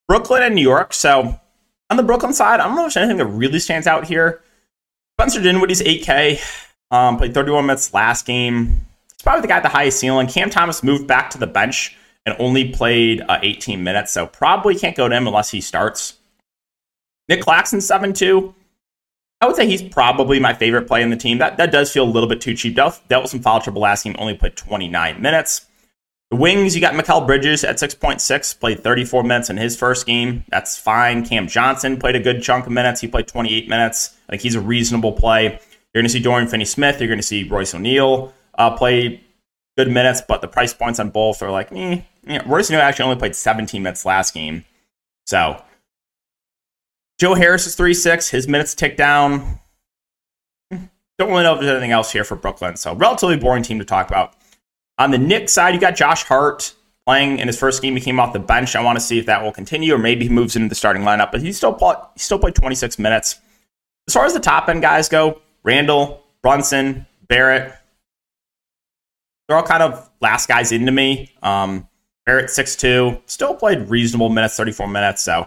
Brooklyn 0.08 0.42
and 0.42 0.54
New 0.54 0.62
York. 0.62 0.92
So 0.92 1.40
on 1.88 1.96
the 1.96 2.02
Brooklyn 2.02 2.32
side, 2.32 2.60
I 2.60 2.66
don't 2.66 2.76
know 2.76 2.86
if 2.86 2.94
there's 2.94 3.04
anything 3.08 3.18
that 3.18 3.32
really 3.32 3.58
stands 3.58 3.86
out 3.86 4.06
here. 4.06 4.42
Spencer 5.20 5.42
Dinwiddie's 5.42 5.82
8K, 5.82 6.40
um, 6.90 7.18
played 7.18 7.34
31 7.34 7.66
minutes 7.66 7.92
last 7.92 8.24
game. 8.24 8.68
He's 9.12 9.22
probably 9.22 9.42
the 9.42 9.48
guy 9.48 9.58
at 9.58 9.62
the 9.62 9.68
highest 9.68 10.00
ceiling. 10.00 10.26
Cam 10.26 10.48
Thomas 10.48 10.82
moved 10.82 11.06
back 11.06 11.28
to 11.28 11.38
the 11.38 11.46
bench 11.46 11.94
and 12.24 12.34
only 12.38 12.70
played 12.70 13.20
uh, 13.28 13.38
18 13.42 13.84
minutes, 13.84 14.12
so 14.12 14.26
probably 14.26 14.74
can't 14.74 14.96
go 14.96 15.10
to 15.10 15.14
him 15.14 15.26
unless 15.26 15.50
he 15.50 15.60
starts. 15.60 16.14
Nick 17.28 17.42
Claxton, 17.42 17.82
7 17.82 18.14
2. 18.14 18.54
I 19.42 19.46
would 19.46 19.56
say 19.56 19.66
he's 19.66 19.82
probably 19.82 20.40
my 20.40 20.54
favorite 20.54 20.86
play 20.86 21.02
in 21.02 21.10
the 21.10 21.16
team. 21.16 21.36
That 21.36 21.58
that 21.58 21.70
does 21.70 21.92
feel 21.92 22.04
a 22.04 22.08
little 22.08 22.26
bit 22.26 22.40
too 22.40 22.54
cheap. 22.54 22.74
Dealt, 22.74 23.06
dealt 23.08 23.24
with 23.24 23.30
some 23.30 23.40
foul 23.40 23.60
trouble 23.60 23.82
last 23.82 24.04
game, 24.04 24.16
only 24.18 24.34
played 24.34 24.56
29 24.56 25.20
minutes. 25.20 25.66
The 26.30 26.36
wings, 26.36 26.76
you 26.76 26.80
got 26.80 26.94
Mikal 26.94 27.26
Bridges 27.26 27.64
at 27.64 27.76
6.6, 27.76 28.60
played 28.60 28.84
34 28.84 29.24
minutes 29.24 29.50
in 29.50 29.56
his 29.56 29.76
first 29.76 30.06
game. 30.06 30.44
That's 30.48 30.78
fine. 30.78 31.24
Cam 31.24 31.48
Johnson 31.48 31.98
played 31.98 32.14
a 32.14 32.20
good 32.20 32.40
chunk 32.40 32.66
of 32.66 32.72
minutes. 32.72 33.00
He 33.00 33.08
played 33.08 33.26
28 33.26 33.68
minutes. 33.68 34.16
Think 34.28 34.40
he's 34.40 34.54
a 34.54 34.60
reasonable 34.60 35.12
play. 35.12 35.44
You're 35.44 36.02
going 36.02 36.04
to 36.04 36.10
see 36.10 36.20
Dorian 36.20 36.48
Finney 36.48 36.64
Smith. 36.64 37.00
You're 37.00 37.08
going 37.08 37.18
to 37.18 37.26
see 37.26 37.42
Royce 37.42 37.74
O'Neale 37.74 38.32
uh, 38.56 38.76
play 38.76 39.20
good 39.76 39.90
minutes, 39.90 40.22
but 40.26 40.40
the 40.40 40.46
price 40.46 40.72
points 40.72 41.00
on 41.00 41.10
both 41.10 41.42
are 41.42 41.50
like, 41.50 41.72
eh. 41.72 42.02
Yeah, 42.24 42.42
Royce 42.46 42.70
O'Neale 42.70 42.82
actually 42.82 43.06
only 43.06 43.18
played 43.18 43.34
17 43.34 43.82
minutes 43.82 44.04
last 44.04 44.32
game. 44.32 44.64
So 45.26 45.60
Joe 47.18 47.34
Harris 47.34 47.66
is 47.66 47.74
3 47.74 47.92
6. 47.92 48.30
His 48.30 48.46
minutes 48.46 48.76
tick 48.76 48.96
down. 48.96 49.58
Don't 50.70 51.28
really 51.28 51.42
know 51.42 51.54
if 51.54 51.60
there's 51.60 51.72
anything 51.72 51.90
else 51.90 52.12
here 52.12 52.24
for 52.24 52.34
Brooklyn. 52.34 52.76
So, 52.76 52.94
relatively 52.94 53.36
boring 53.36 53.62
team 53.62 53.78
to 53.78 53.84
talk 53.84 54.08
about. 54.08 54.34
On 55.00 55.10
the 55.10 55.18
Knicks 55.18 55.54
side, 55.54 55.74
you 55.74 55.80
got 55.80 55.96
Josh 55.96 56.24
Hart 56.24 56.74
playing 57.06 57.38
in 57.38 57.46
his 57.46 57.58
first 57.58 57.80
game. 57.80 57.96
He 57.96 58.02
came 58.02 58.20
off 58.20 58.34
the 58.34 58.38
bench. 58.38 58.76
I 58.76 58.82
want 58.82 58.96
to 58.96 59.00
see 59.00 59.18
if 59.18 59.24
that 59.26 59.42
will 59.42 59.50
continue, 59.50 59.94
or 59.94 59.98
maybe 59.98 60.24
he 60.24 60.28
moves 60.28 60.56
into 60.56 60.68
the 60.68 60.74
starting 60.74 61.02
lineup. 61.02 61.32
But 61.32 61.40
he 61.40 61.54
still 61.54 61.72
played, 61.72 61.96
he 62.12 62.20
still 62.20 62.38
played 62.38 62.54
26 62.54 62.98
minutes. 62.98 63.40
As 64.06 64.12
far 64.12 64.26
as 64.26 64.34
the 64.34 64.40
top 64.40 64.68
end 64.68 64.82
guys 64.82 65.08
go, 65.08 65.40
Randle, 65.62 66.22
Brunson, 66.42 67.06
Barrett, 67.28 67.72
they're 69.48 69.56
all 69.56 69.62
kind 69.62 69.82
of 69.82 70.10
last 70.20 70.48
guys 70.48 70.70
into 70.70 70.92
me. 70.92 71.32
Um, 71.42 71.88
Barrett 72.26 72.50
6'2, 72.50 73.22
still 73.24 73.54
played 73.54 73.88
reasonable 73.88 74.28
minutes, 74.28 74.54
34 74.58 74.86
minutes. 74.86 75.22
So 75.22 75.46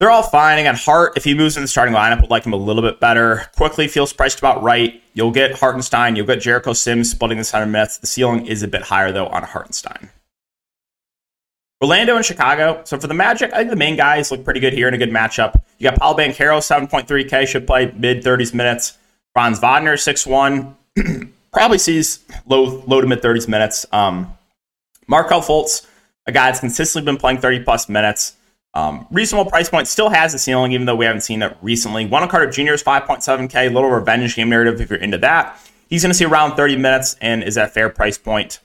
they're 0.00 0.10
all 0.10 0.22
fine. 0.22 0.58
Again, 0.58 0.74
Hart, 0.76 1.12
if 1.16 1.24
he 1.24 1.34
moves 1.34 1.56
in 1.56 1.62
the 1.62 1.68
starting 1.68 1.94
lineup, 1.94 2.22
would 2.22 2.30
like 2.30 2.44
him 2.44 2.54
a 2.54 2.56
little 2.56 2.82
bit 2.82 2.98
better. 3.00 3.48
Quickley 3.56 3.86
feels 3.86 4.12
priced 4.14 4.38
about 4.38 4.62
right. 4.62 5.00
You'll 5.12 5.30
get 5.30 5.58
Hartenstein. 5.58 6.16
You'll 6.16 6.26
get 6.26 6.40
Jericho 6.40 6.72
Sims 6.72 7.10
splitting 7.10 7.36
the 7.36 7.44
center 7.44 7.66
minutes. 7.66 7.98
The 7.98 8.06
ceiling 8.06 8.46
is 8.46 8.62
a 8.62 8.68
bit 8.68 8.82
higher, 8.82 9.12
though, 9.12 9.26
on 9.26 9.42
Hartenstein. 9.42 10.08
Orlando 11.82 12.16
and 12.16 12.24
Chicago. 12.24 12.80
So 12.84 12.98
for 12.98 13.06
the 13.06 13.14
Magic, 13.14 13.52
I 13.52 13.58
think 13.58 13.70
the 13.70 13.76
main 13.76 13.96
guys 13.96 14.30
look 14.30 14.42
pretty 14.42 14.60
good 14.60 14.72
here 14.72 14.88
in 14.88 14.94
a 14.94 14.98
good 14.98 15.10
matchup. 15.10 15.62
You 15.78 15.90
got 15.90 15.98
Paul 15.98 16.16
Banchero, 16.16 16.58
7.3K, 16.58 17.46
should 17.46 17.66
play 17.66 17.92
mid 17.96 18.22
30s 18.22 18.54
minutes. 18.54 18.98
Franz 19.34 19.60
Wagner, 19.60 19.94
6'1, 19.94 20.74
probably 21.52 21.78
sees 21.78 22.20
low 22.46 22.82
low 22.86 23.00
to 23.00 23.06
mid 23.06 23.22
30s 23.22 23.48
minutes. 23.48 23.86
Um, 23.92 24.36
Markelle 25.06 25.42
Fultz, 25.42 25.86
a 26.26 26.32
guy 26.32 26.46
that's 26.46 26.60
consistently 26.60 27.04
been 27.04 27.18
playing 27.18 27.38
30 27.38 27.64
plus 27.64 27.88
minutes. 27.88 28.36
Um, 28.74 29.06
reasonable 29.10 29.50
price 29.50 29.68
point 29.68 29.88
still 29.88 30.10
has 30.10 30.32
a 30.32 30.38
ceiling, 30.38 30.72
even 30.72 30.86
though 30.86 30.94
we 30.94 31.04
haven't 31.04 31.22
seen 31.22 31.42
it 31.42 31.56
recently. 31.60 32.06
Wendell 32.06 32.30
Carter 32.30 32.50
Jr. 32.50 32.74
is 32.74 32.82
5.7K, 32.82 33.72
little 33.72 33.90
revenge 33.90 34.36
game 34.36 34.48
narrative 34.48 34.80
if 34.80 34.90
you're 34.90 34.98
into 35.00 35.18
that. 35.18 35.60
He's 35.88 36.02
going 36.02 36.10
to 36.10 36.16
see 36.16 36.24
around 36.24 36.54
30 36.54 36.76
minutes 36.76 37.16
and 37.20 37.42
is 37.42 37.58
at 37.58 37.74
fair 37.74 37.88
price 37.88 38.16
point. 38.16 38.60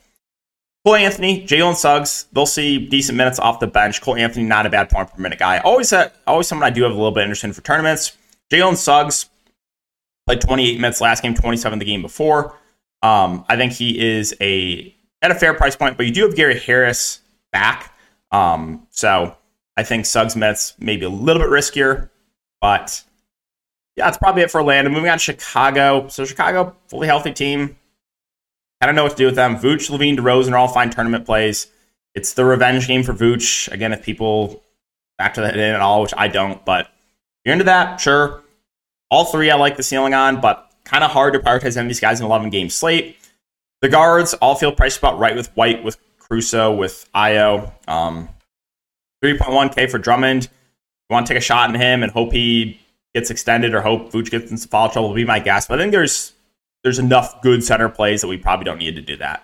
Cole 0.84 0.94
Anthony, 0.94 1.44
Jalen 1.44 1.74
Suggs, 1.74 2.26
they'll 2.32 2.46
see 2.46 2.78
decent 2.78 3.18
minutes 3.18 3.40
off 3.40 3.58
the 3.58 3.66
bench. 3.66 4.00
Cole 4.00 4.14
Anthony, 4.14 4.44
not 4.44 4.66
a 4.66 4.70
bad 4.70 4.88
point 4.88 5.12
per 5.12 5.20
minute 5.20 5.40
guy. 5.40 5.58
Always, 5.58 5.92
a, 5.92 6.12
always 6.28 6.46
someone 6.46 6.64
I 6.64 6.70
do 6.70 6.84
have 6.84 6.92
a 6.92 6.94
little 6.94 7.10
bit 7.10 7.22
interested 7.22 7.48
in 7.48 7.52
for 7.54 7.62
tournaments. 7.62 8.16
Jalen 8.52 8.76
Suggs 8.76 9.28
played 10.26 10.40
28 10.40 10.80
minutes 10.80 11.00
last 11.00 11.24
game, 11.24 11.34
27 11.34 11.80
the 11.80 11.84
game 11.84 12.02
before. 12.02 12.56
Um, 13.02 13.44
I 13.48 13.56
think 13.56 13.72
he 13.72 13.98
is 13.98 14.36
a 14.40 14.94
at 15.22 15.32
a 15.32 15.34
fair 15.34 15.54
price 15.54 15.74
point, 15.74 15.96
but 15.96 16.06
you 16.06 16.12
do 16.12 16.22
have 16.22 16.36
Gary 16.36 16.58
Harris 16.58 17.20
back. 17.52 17.92
Um, 18.30 18.86
so 18.90 19.36
I 19.76 19.82
think 19.82 20.06
Suggs 20.06 20.36
minutes 20.36 20.74
maybe 20.78 21.04
a 21.04 21.10
little 21.10 21.42
bit 21.42 21.50
riskier, 21.50 22.08
but 22.60 23.02
yeah, 23.96 24.06
that's 24.06 24.18
probably 24.18 24.42
it 24.42 24.50
for 24.50 24.60
Orlando. 24.60 24.90
Moving 24.90 25.10
on 25.10 25.18
to 25.18 25.24
Chicago. 25.24 26.08
So 26.08 26.24
Chicago, 26.24 26.76
fully 26.88 27.06
healthy 27.06 27.32
team. 27.32 27.76
I 28.80 28.86
don't 28.86 28.94
know 28.94 29.02
what 29.02 29.12
to 29.12 29.16
do 29.16 29.26
with 29.26 29.36
them. 29.36 29.56
Vooch, 29.56 29.90
LaVine, 29.90 30.18
DeRozan 30.18 30.52
are 30.52 30.56
all 30.56 30.68
fine 30.68 30.90
tournament 30.90 31.24
plays. 31.24 31.68
It's 32.14 32.34
the 32.34 32.44
revenge 32.44 32.86
game 32.86 33.02
for 33.02 33.14
Vooch. 33.14 33.70
Again, 33.72 33.92
if 33.92 34.02
people 34.02 34.62
factor 35.18 35.40
that 35.40 35.54
in 35.54 35.74
at 35.74 35.80
all, 35.80 36.02
which 36.02 36.12
I 36.16 36.28
don't, 36.28 36.62
but 36.64 36.88
you're 37.44 37.52
into 37.52 37.64
that, 37.64 38.00
sure. 38.00 38.42
All 39.10 39.24
three 39.24 39.50
I 39.50 39.56
like 39.56 39.76
the 39.76 39.82
ceiling 39.82 40.14
on, 40.14 40.40
but 40.40 40.70
kind 40.84 41.04
of 41.04 41.10
hard 41.10 41.32
to 41.34 41.38
prioritize 41.38 41.76
any 41.76 41.86
of 41.86 41.88
these 41.88 42.00
guys 42.00 42.20
in 42.20 42.26
11 42.26 42.50
game 42.50 42.68
slate. 42.68 43.16
The 43.80 43.88
guards 43.88 44.34
all 44.34 44.54
feel 44.54 44.72
priced 44.72 44.98
about 44.98 45.18
right 45.18 45.36
with 45.36 45.48
White, 45.56 45.82
with 45.82 45.96
Caruso, 46.18 46.74
with 46.74 47.08
Ayo. 47.14 47.72
Um, 47.88 48.28
3.1K 49.34 49.90
for 49.90 49.98
Drummond. 49.98 50.44
You 50.44 51.14
want 51.14 51.26
to 51.26 51.32
take 51.32 51.40
a 51.40 51.44
shot 51.44 51.70
in 51.70 51.80
him 51.80 52.02
and 52.02 52.12
hope 52.12 52.32
he 52.32 52.80
gets 53.14 53.30
extended 53.30 53.74
or 53.74 53.80
hope 53.80 54.12
Vooch 54.12 54.30
gets 54.30 54.50
in 54.50 54.58
some 54.58 54.68
foul 54.68 54.90
trouble 54.90 55.08
will 55.08 55.16
be 55.16 55.24
my 55.24 55.38
guess. 55.38 55.66
But 55.66 55.78
I 55.78 55.82
think 55.82 55.92
there's 55.92 56.32
there's 56.82 56.98
enough 56.98 57.40
good 57.42 57.64
center 57.64 57.88
plays 57.88 58.20
that 58.20 58.28
we 58.28 58.36
probably 58.36 58.64
don't 58.64 58.78
need 58.78 58.94
to 58.96 59.02
do 59.02 59.16
that. 59.16 59.42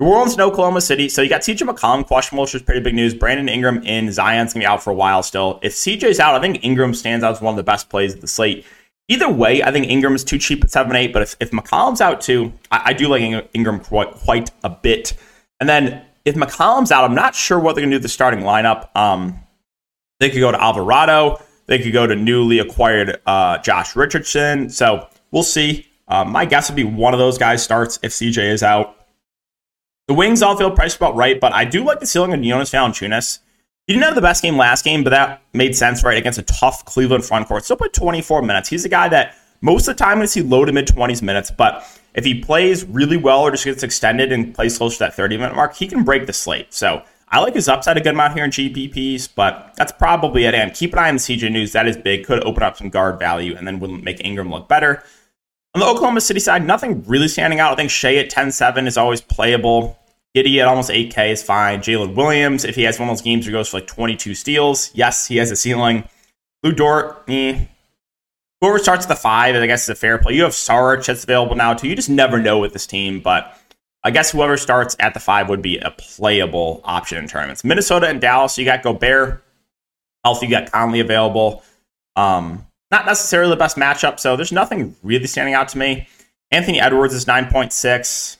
New 0.00 0.08
Orleans 0.08 0.32
and 0.32 0.42
Oklahoma 0.42 0.80
City. 0.80 1.08
So 1.08 1.22
you 1.22 1.28
got 1.28 1.42
CJ 1.42 1.68
McCollum 1.68 2.04
questionable, 2.06 2.42
which 2.42 2.54
is 2.56 2.62
pretty 2.62 2.80
big 2.80 2.94
news. 2.94 3.14
Brandon 3.14 3.48
Ingram 3.48 3.82
in. 3.84 4.10
Zion's 4.10 4.52
to 4.52 4.58
be 4.58 4.66
out 4.66 4.82
for 4.82 4.90
a 4.90 4.94
while 4.94 5.22
still. 5.22 5.60
If 5.62 5.74
CJ's 5.74 6.18
out, 6.18 6.34
I 6.34 6.40
think 6.40 6.64
Ingram 6.64 6.94
stands 6.94 7.22
out 7.22 7.32
as 7.32 7.40
one 7.40 7.52
of 7.52 7.56
the 7.56 7.62
best 7.62 7.88
plays 7.88 8.14
of 8.14 8.20
the 8.20 8.26
slate. 8.26 8.66
Either 9.08 9.30
way, 9.30 9.62
I 9.62 9.70
think 9.70 9.88
Ingram 9.88 10.14
is 10.14 10.24
too 10.24 10.38
cheap 10.38 10.64
at 10.64 10.70
7 10.70 10.94
8, 10.94 11.12
but 11.12 11.22
if, 11.22 11.36
if 11.38 11.50
McCollum's 11.50 12.00
out 12.00 12.20
too, 12.20 12.52
I, 12.70 12.82
I 12.86 12.92
do 12.94 13.08
like 13.08 13.48
Ingram 13.52 13.80
quite, 13.80 14.10
quite 14.12 14.50
a 14.64 14.70
bit. 14.70 15.14
And 15.60 15.68
then 15.68 16.02
if 16.24 16.34
McCollum's 16.34 16.92
out, 16.92 17.04
I'm 17.04 17.14
not 17.14 17.34
sure 17.34 17.58
what 17.58 17.74
they're 17.74 17.82
going 17.82 17.90
to 17.90 17.96
do 17.96 17.98
with 17.98 18.02
the 18.02 18.08
starting 18.08 18.40
lineup. 18.40 18.94
Um, 18.96 19.40
they 20.20 20.30
could 20.30 20.40
go 20.40 20.52
to 20.52 20.62
Alvarado. 20.62 21.42
They 21.66 21.78
could 21.78 21.92
go 21.92 22.06
to 22.06 22.14
newly 22.14 22.58
acquired 22.58 23.20
uh, 23.26 23.58
Josh 23.58 23.96
Richardson. 23.96 24.68
So 24.68 25.08
we'll 25.30 25.42
see. 25.42 25.88
Uh, 26.08 26.24
my 26.24 26.44
guess 26.44 26.68
would 26.68 26.76
be 26.76 26.84
one 26.84 27.12
of 27.14 27.18
those 27.18 27.38
guys 27.38 27.62
starts 27.62 27.98
if 28.02 28.12
CJ 28.12 28.52
is 28.52 28.62
out. 28.62 28.96
The 30.08 30.14
wings 30.14 30.42
all 30.42 30.56
feel 30.56 30.70
priced 30.70 30.96
about 30.96 31.14
right, 31.16 31.40
but 31.40 31.52
I 31.52 31.64
do 31.64 31.84
like 31.84 32.00
the 32.00 32.06
ceiling 32.06 32.32
of 32.32 32.42
Jonas 32.42 32.70
Valanciunas. 32.70 33.38
He 33.86 33.94
didn't 33.94 34.04
have 34.04 34.14
the 34.14 34.20
best 34.20 34.42
game 34.42 34.56
last 34.56 34.84
game, 34.84 35.02
but 35.02 35.10
that 35.10 35.42
made 35.52 35.74
sense, 35.74 36.04
right? 36.04 36.18
Against 36.18 36.38
a 36.38 36.42
tough 36.42 36.84
Cleveland 36.84 37.24
front 37.24 37.48
court. 37.48 37.64
Still 37.64 37.76
played 37.76 37.92
24 37.92 38.42
minutes. 38.42 38.68
He's 38.68 38.84
a 38.84 38.88
guy 38.88 39.08
that 39.08 39.36
most 39.60 39.88
of 39.88 39.96
the 39.96 40.04
time 40.04 40.20
we 40.20 40.26
see 40.26 40.42
low 40.42 40.64
to 40.64 40.72
mid 40.72 40.86
20s 40.86 41.22
minutes, 41.22 41.50
but 41.50 41.88
if 42.14 42.24
he 42.24 42.40
plays 42.40 42.84
really 42.84 43.16
well 43.16 43.42
or 43.42 43.50
just 43.50 43.64
gets 43.64 43.82
extended 43.82 44.32
and 44.32 44.54
plays 44.54 44.76
close 44.78 44.94
to 44.94 44.98
that 45.00 45.14
30 45.14 45.38
minute 45.38 45.56
mark, 45.56 45.74
he 45.74 45.86
can 45.86 46.04
break 46.04 46.26
the 46.26 46.32
slate. 46.32 46.72
So 46.74 47.02
I 47.28 47.40
like 47.40 47.54
his 47.54 47.68
upside 47.68 47.96
a 47.96 48.00
good 48.00 48.12
amount 48.14 48.34
here 48.34 48.44
in 48.44 48.50
GPPs, 48.50 49.28
but 49.34 49.72
that's 49.76 49.92
probably 49.92 50.44
it. 50.44 50.54
And 50.54 50.74
keep 50.74 50.92
an 50.92 50.98
eye 50.98 51.08
on 51.08 51.16
the 51.16 51.20
CJ 51.20 51.50
news. 51.50 51.72
That 51.72 51.88
is 51.88 51.96
big. 51.96 52.26
Could 52.26 52.44
open 52.44 52.62
up 52.62 52.76
some 52.76 52.90
guard 52.90 53.18
value 53.18 53.56
and 53.56 53.66
then 53.66 53.80
will 53.80 53.88
make 53.88 54.22
Ingram 54.22 54.50
look 54.50 54.68
better. 54.68 55.02
On 55.74 55.80
the 55.80 55.86
Oklahoma 55.86 56.20
City 56.20 56.40
side, 56.40 56.66
nothing 56.66 57.02
really 57.04 57.28
standing 57.28 57.58
out. 57.58 57.72
I 57.72 57.76
think 57.76 57.90
Shai 57.90 58.16
at 58.16 58.28
10 58.28 58.52
7 58.52 58.86
is 58.86 58.98
always 58.98 59.22
playable. 59.22 59.98
Giddey 60.36 60.60
at 60.60 60.68
almost 60.68 60.90
8K 60.90 61.30
is 61.30 61.42
fine. 61.42 61.80
Jalen 61.80 62.14
Williams, 62.14 62.64
if 62.64 62.74
he 62.74 62.82
has 62.82 62.98
one 62.98 63.08
of 63.08 63.16
those 63.16 63.22
games 63.22 63.46
where 63.46 63.52
he 63.52 63.58
goes 63.58 63.68
for 63.68 63.78
like 63.78 63.86
22 63.86 64.34
steals, 64.34 64.90
yes, 64.94 65.26
he 65.26 65.36
has 65.36 65.50
a 65.50 65.56
ceiling. 65.56 66.08
Lu 66.62 66.72
Dort, 66.72 67.24
eh. 67.28 67.66
Whoever 68.62 68.78
starts 68.78 69.06
at 69.06 69.08
the 69.08 69.16
five, 69.16 69.56
I 69.56 69.66
guess 69.66 69.82
is 69.82 69.88
a 69.88 69.94
fair 69.96 70.18
play. 70.18 70.34
You 70.34 70.44
have 70.44 70.52
Saric 70.52 71.04
that's 71.04 71.24
available 71.24 71.56
now 71.56 71.74
too. 71.74 71.88
You 71.88 71.96
just 71.96 72.08
never 72.08 72.38
know 72.38 72.60
with 72.60 72.72
this 72.72 72.86
team, 72.86 73.18
but 73.18 73.58
I 74.04 74.12
guess 74.12 74.30
whoever 74.30 74.56
starts 74.56 74.94
at 75.00 75.14
the 75.14 75.20
five 75.20 75.48
would 75.48 75.62
be 75.62 75.78
a 75.78 75.90
playable 75.90 76.80
option 76.84 77.18
in 77.18 77.26
tournaments. 77.26 77.64
Minnesota 77.64 78.06
and 78.06 78.20
Dallas, 78.20 78.56
you 78.56 78.64
got 78.64 78.84
Gobert. 78.84 79.42
Healthy, 80.24 80.46
you 80.46 80.52
got 80.52 80.70
Conley 80.70 81.00
available. 81.00 81.64
Um, 82.14 82.64
not 82.92 83.04
necessarily 83.04 83.50
the 83.50 83.56
best 83.56 83.76
matchup, 83.76 84.20
so 84.20 84.36
there's 84.36 84.52
nothing 84.52 84.94
really 85.02 85.26
standing 85.26 85.54
out 85.54 85.66
to 85.70 85.78
me. 85.78 86.06
Anthony 86.52 86.80
Edwards 86.80 87.14
is 87.14 87.24
9.6. 87.24 88.36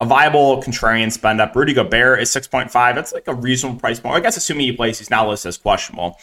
A 0.00 0.04
viable 0.04 0.62
contrarian 0.62 1.10
spend 1.10 1.40
up. 1.40 1.56
Rudy 1.56 1.72
Gobert 1.72 2.20
is 2.20 2.28
6.5. 2.28 2.70
That's 2.94 3.14
like 3.14 3.26
a 3.26 3.34
reasonable 3.34 3.80
price 3.80 4.00
point. 4.00 4.16
I 4.16 4.20
guess 4.20 4.36
assuming 4.36 4.66
he 4.66 4.72
plays, 4.72 4.98
he's 4.98 5.08
now 5.08 5.26
listed 5.26 5.48
as 5.48 5.56
questionable. 5.56 6.18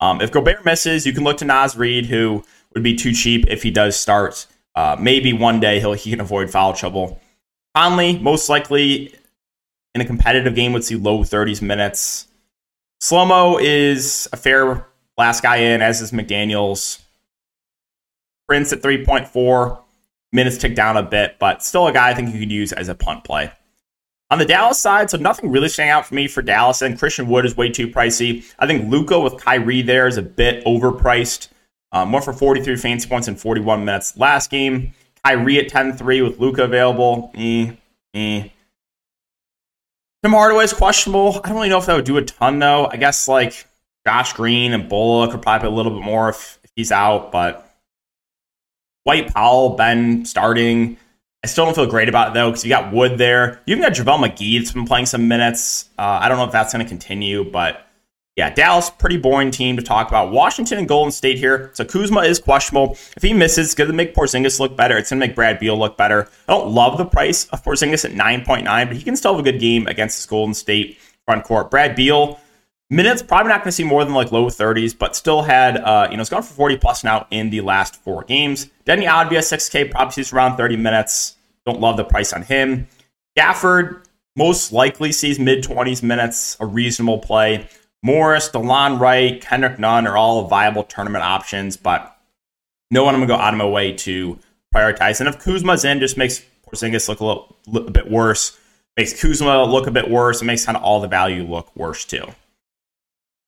Um, 0.00 0.20
if 0.20 0.30
Gobert 0.30 0.64
misses, 0.64 1.06
you 1.06 1.12
can 1.12 1.24
look 1.24 1.38
to 1.38 1.44
Naz 1.44 1.76
Reid, 1.76 2.06
who 2.06 2.44
would 2.74 2.82
be 2.82 2.94
too 2.94 3.12
cheap 3.12 3.46
if 3.48 3.62
he 3.62 3.70
does 3.70 3.98
start. 3.98 4.46
Uh, 4.74 4.96
maybe 4.98 5.32
one 5.32 5.58
day 5.58 5.80
he'll 5.80 5.94
he 5.94 6.10
can 6.10 6.20
avoid 6.20 6.50
foul 6.50 6.72
trouble. 6.72 7.20
Conley, 7.74 8.18
most 8.18 8.48
likely 8.48 9.14
in 9.94 10.00
a 10.00 10.04
competitive 10.04 10.54
game, 10.54 10.72
would 10.72 10.84
see 10.84 10.94
low 10.94 11.20
30s 11.20 11.62
minutes. 11.62 12.26
Slomo 13.02 13.60
is 13.60 14.28
a 14.32 14.36
fair 14.36 14.86
last 15.16 15.42
guy 15.42 15.56
in, 15.56 15.82
as 15.82 16.00
is 16.00 16.12
McDaniels. 16.12 17.00
Prince 18.46 18.72
at 18.72 18.82
3.4. 18.82 19.80
Minutes 20.32 20.58
tick 20.58 20.74
down 20.74 20.96
a 20.96 21.02
bit, 21.02 21.36
but 21.38 21.62
still 21.62 21.86
a 21.86 21.92
guy 21.92 22.10
I 22.10 22.14
think 22.14 22.32
you 22.34 22.40
could 22.40 22.52
use 22.52 22.72
as 22.72 22.88
a 22.88 22.94
punt 22.94 23.24
play. 23.24 23.50
On 24.30 24.38
the 24.38 24.44
Dallas 24.44 24.78
side, 24.78 25.08
so 25.08 25.16
nothing 25.16 25.50
really 25.50 25.70
standing 25.70 25.90
out 25.90 26.06
for 26.06 26.14
me 26.14 26.28
for 26.28 26.42
Dallas, 26.42 26.82
and 26.82 26.98
Christian 26.98 27.28
Wood 27.28 27.46
is 27.46 27.56
way 27.56 27.70
too 27.70 27.88
pricey. 27.88 28.44
I 28.58 28.66
think 28.66 28.90
Luka 28.90 29.18
with 29.18 29.38
Kyrie 29.38 29.80
there 29.80 30.06
is 30.06 30.18
a 30.18 30.22
bit 30.22 30.62
overpriced. 30.66 31.48
Um, 31.92 32.10
more 32.10 32.20
for 32.20 32.34
43 32.34 32.76
fancy 32.76 33.08
points 33.08 33.28
in 33.28 33.36
41 33.36 33.86
minutes 33.86 34.18
last 34.18 34.50
game. 34.50 34.92
Kyrie 35.24 35.58
at 35.58 35.70
10-3 35.70 36.24
with 36.24 36.38
Luka 36.38 36.64
available. 36.64 37.30
Eh, 37.34 37.72
eh. 38.12 38.48
Tim 40.22 40.32
Hardaway 40.32 40.64
is 40.64 40.74
questionable. 40.74 41.40
I 41.42 41.48
don't 41.48 41.56
really 41.56 41.68
know 41.70 41.78
if 41.78 41.86
that 41.86 41.96
would 41.96 42.04
do 42.04 42.18
a 42.18 42.22
ton 42.22 42.58
though. 42.58 42.86
I 42.86 42.96
guess 42.96 43.28
like 43.28 43.66
Josh 44.06 44.34
Green 44.34 44.74
and 44.74 44.88
Bola 44.88 45.30
could 45.30 45.40
probably 45.40 45.68
a 45.68 45.72
little 45.72 45.92
bit 45.92 46.02
more 46.02 46.28
if, 46.28 46.58
if 46.64 46.70
he's 46.76 46.92
out, 46.92 47.32
but 47.32 47.64
Dwight 49.06 49.32
Powell, 49.32 49.70
Ben 49.70 50.24
starting. 50.24 50.98
I 51.44 51.46
still 51.46 51.64
don't 51.66 51.74
feel 51.74 51.86
great 51.86 52.08
about 52.08 52.28
it 52.28 52.34
though 52.34 52.50
because 52.50 52.64
you 52.64 52.68
got 52.68 52.92
Wood 52.92 53.16
there. 53.16 53.60
You 53.66 53.76
even 53.76 53.82
got 53.82 53.92
JaVale 53.92 54.28
McGee 54.28 54.58
that's 54.58 54.72
been 54.72 54.86
playing 54.86 55.06
some 55.06 55.28
minutes. 55.28 55.88
Uh, 55.98 56.18
I 56.20 56.28
don't 56.28 56.38
know 56.38 56.44
if 56.44 56.52
that's 56.52 56.72
going 56.72 56.84
to 56.84 56.88
continue, 56.88 57.48
but 57.48 57.86
yeah, 58.38 58.50
Dallas, 58.50 58.88
pretty 58.88 59.16
boring 59.16 59.50
team 59.50 59.76
to 59.76 59.82
talk 59.82 60.08
about. 60.08 60.30
Washington 60.30 60.78
and 60.78 60.88
Golden 60.88 61.10
State 61.10 61.38
here. 61.38 61.70
So 61.74 61.84
Kuzma 61.84 62.20
is 62.20 62.38
questionable. 62.38 62.96
If 63.16 63.22
he 63.22 63.32
misses, 63.32 63.66
it's 63.66 63.74
going 63.74 63.90
to 63.90 63.96
make 63.96 64.14
Porzingis 64.14 64.60
look 64.60 64.76
better. 64.76 64.96
It's 64.96 65.10
going 65.10 65.20
to 65.20 65.26
make 65.26 65.34
Brad 65.34 65.58
Beal 65.58 65.76
look 65.76 65.96
better. 65.96 66.28
I 66.48 66.52
don't 66.52 66.70
love 66.70 66.98
the 66.98 67.04
price 67.04 67.46
of 67.46 67.64
Porzingis 67.64 68.04
at 68.04 68.12
9.9, 68.12 68.64
but 68.86 68.96
he 68.96 69.02
can 69.02 69.16
still 69.16 69.34
have 69.34 69.44
a 69.44 69.50
good 69.50 69.58
game 69.60 69.88
against 69.88 70.18
this 70.18 70.26
Golden 70.26 70.54
State 70.54 70.98
front 71.24 71.42
court. 71.42 71.68
Brad 71.68 71.96
Beal, 71.96 72.38
Minutes 72.90 73.20
probably 73.20 73.50
not 73.50 73.58
going 73.58 73.68
to 73.68 73.72
see 73.72 73.84
more 73.84 74.02
than 74.02 74.14
like 74.14 74.32
low 74.32 74.46
30s, 74.46 74.96
but 74.96 75.14
still 75.14 75.42
had 75.42 75.76
uh, 75.76 76.08
you 76.10 76.16
know 76.16 76.22
it's 76.22 76.30
gone 76.30 76.42
for 76.42 76.54
40 76.54 76.78
plus 76.78 77.04
now 77.04 77.26
in 77.30 77.50
the 77.50 77.60
last 77.60 77.96
four 77.96 78.24
games. 78.24 78.70
Deni 78.86 79.06
Avdija 79.06 79.40
6K 79.40 79.90
probably 79.90 80.12
sees 80.12 80.32
around 80.32 80.56
30 80.56 80.76
minutes. 80.76 81.36
Don't 81.66 81.80
love 81.80 81.98
the 81.98 82.04
price 82.04 82.32
on 82.32 82.42
him. 82.42 82.88
Gafford 83.38 84.06
most 84.36 84.72
likely 84.72 85.12
sees 85.12 85.38
mid 85.38 85.62
20s 85.62 86.02
minutes, 86.02 86.56
a 86.60 86.66
reasonable 86.66 87.18
play. 87.18 87.68
Morris, 88.02 88.48
Delon 88.48 88.98
Wright, 88.98 89.38
Kendrick 89.42 89.78
Nunn 89.78 90.06
are 90.06 90.16
all 90.16 90.46
viable 90.46 90.84
tournament 90.84 91.24
options, 91.24 91.76
but 91.76 92.16
no 92.90 93.04
one 93.04 93.14
I'm 93.14 93.20
gonna 93.20 93.28
go 93.28 93.42
out 93.42 93.52
of 93.52 93.58
my 93.58 93.66
way 93.66 93.92
to 93.92 94.38
prioritize. 94.74 95.20
And 95.20 95.28
if 95.28 95.38
Kuzma's 95.38 95.84
in, 95.84 96.00
just 96.00 96.16
makes 96.16 96.42
Porzingis 96.66 97.06
look 97.08 97.20
a 97.20 97.24
little, 97.24 97.56
little 97.66 97.90
bit 97.90 98.10
worse, 98.10 98.58
makes 98.96 99.20
Kuzma 99.20 99.64
look 99.64 99.86
a 99.86 99.90
bit 99.90 100.08
worse, 100.08 100.40
it 100.40 100.46
makes 100.46 100.64
kind 100.64 100.76
of 100.76 100.82
all 100.82 101.00
the 101.00 101.08
value 101.08 101.42
look 101.42 101.74
worse 101.76 102.06
too. 102.06 102.24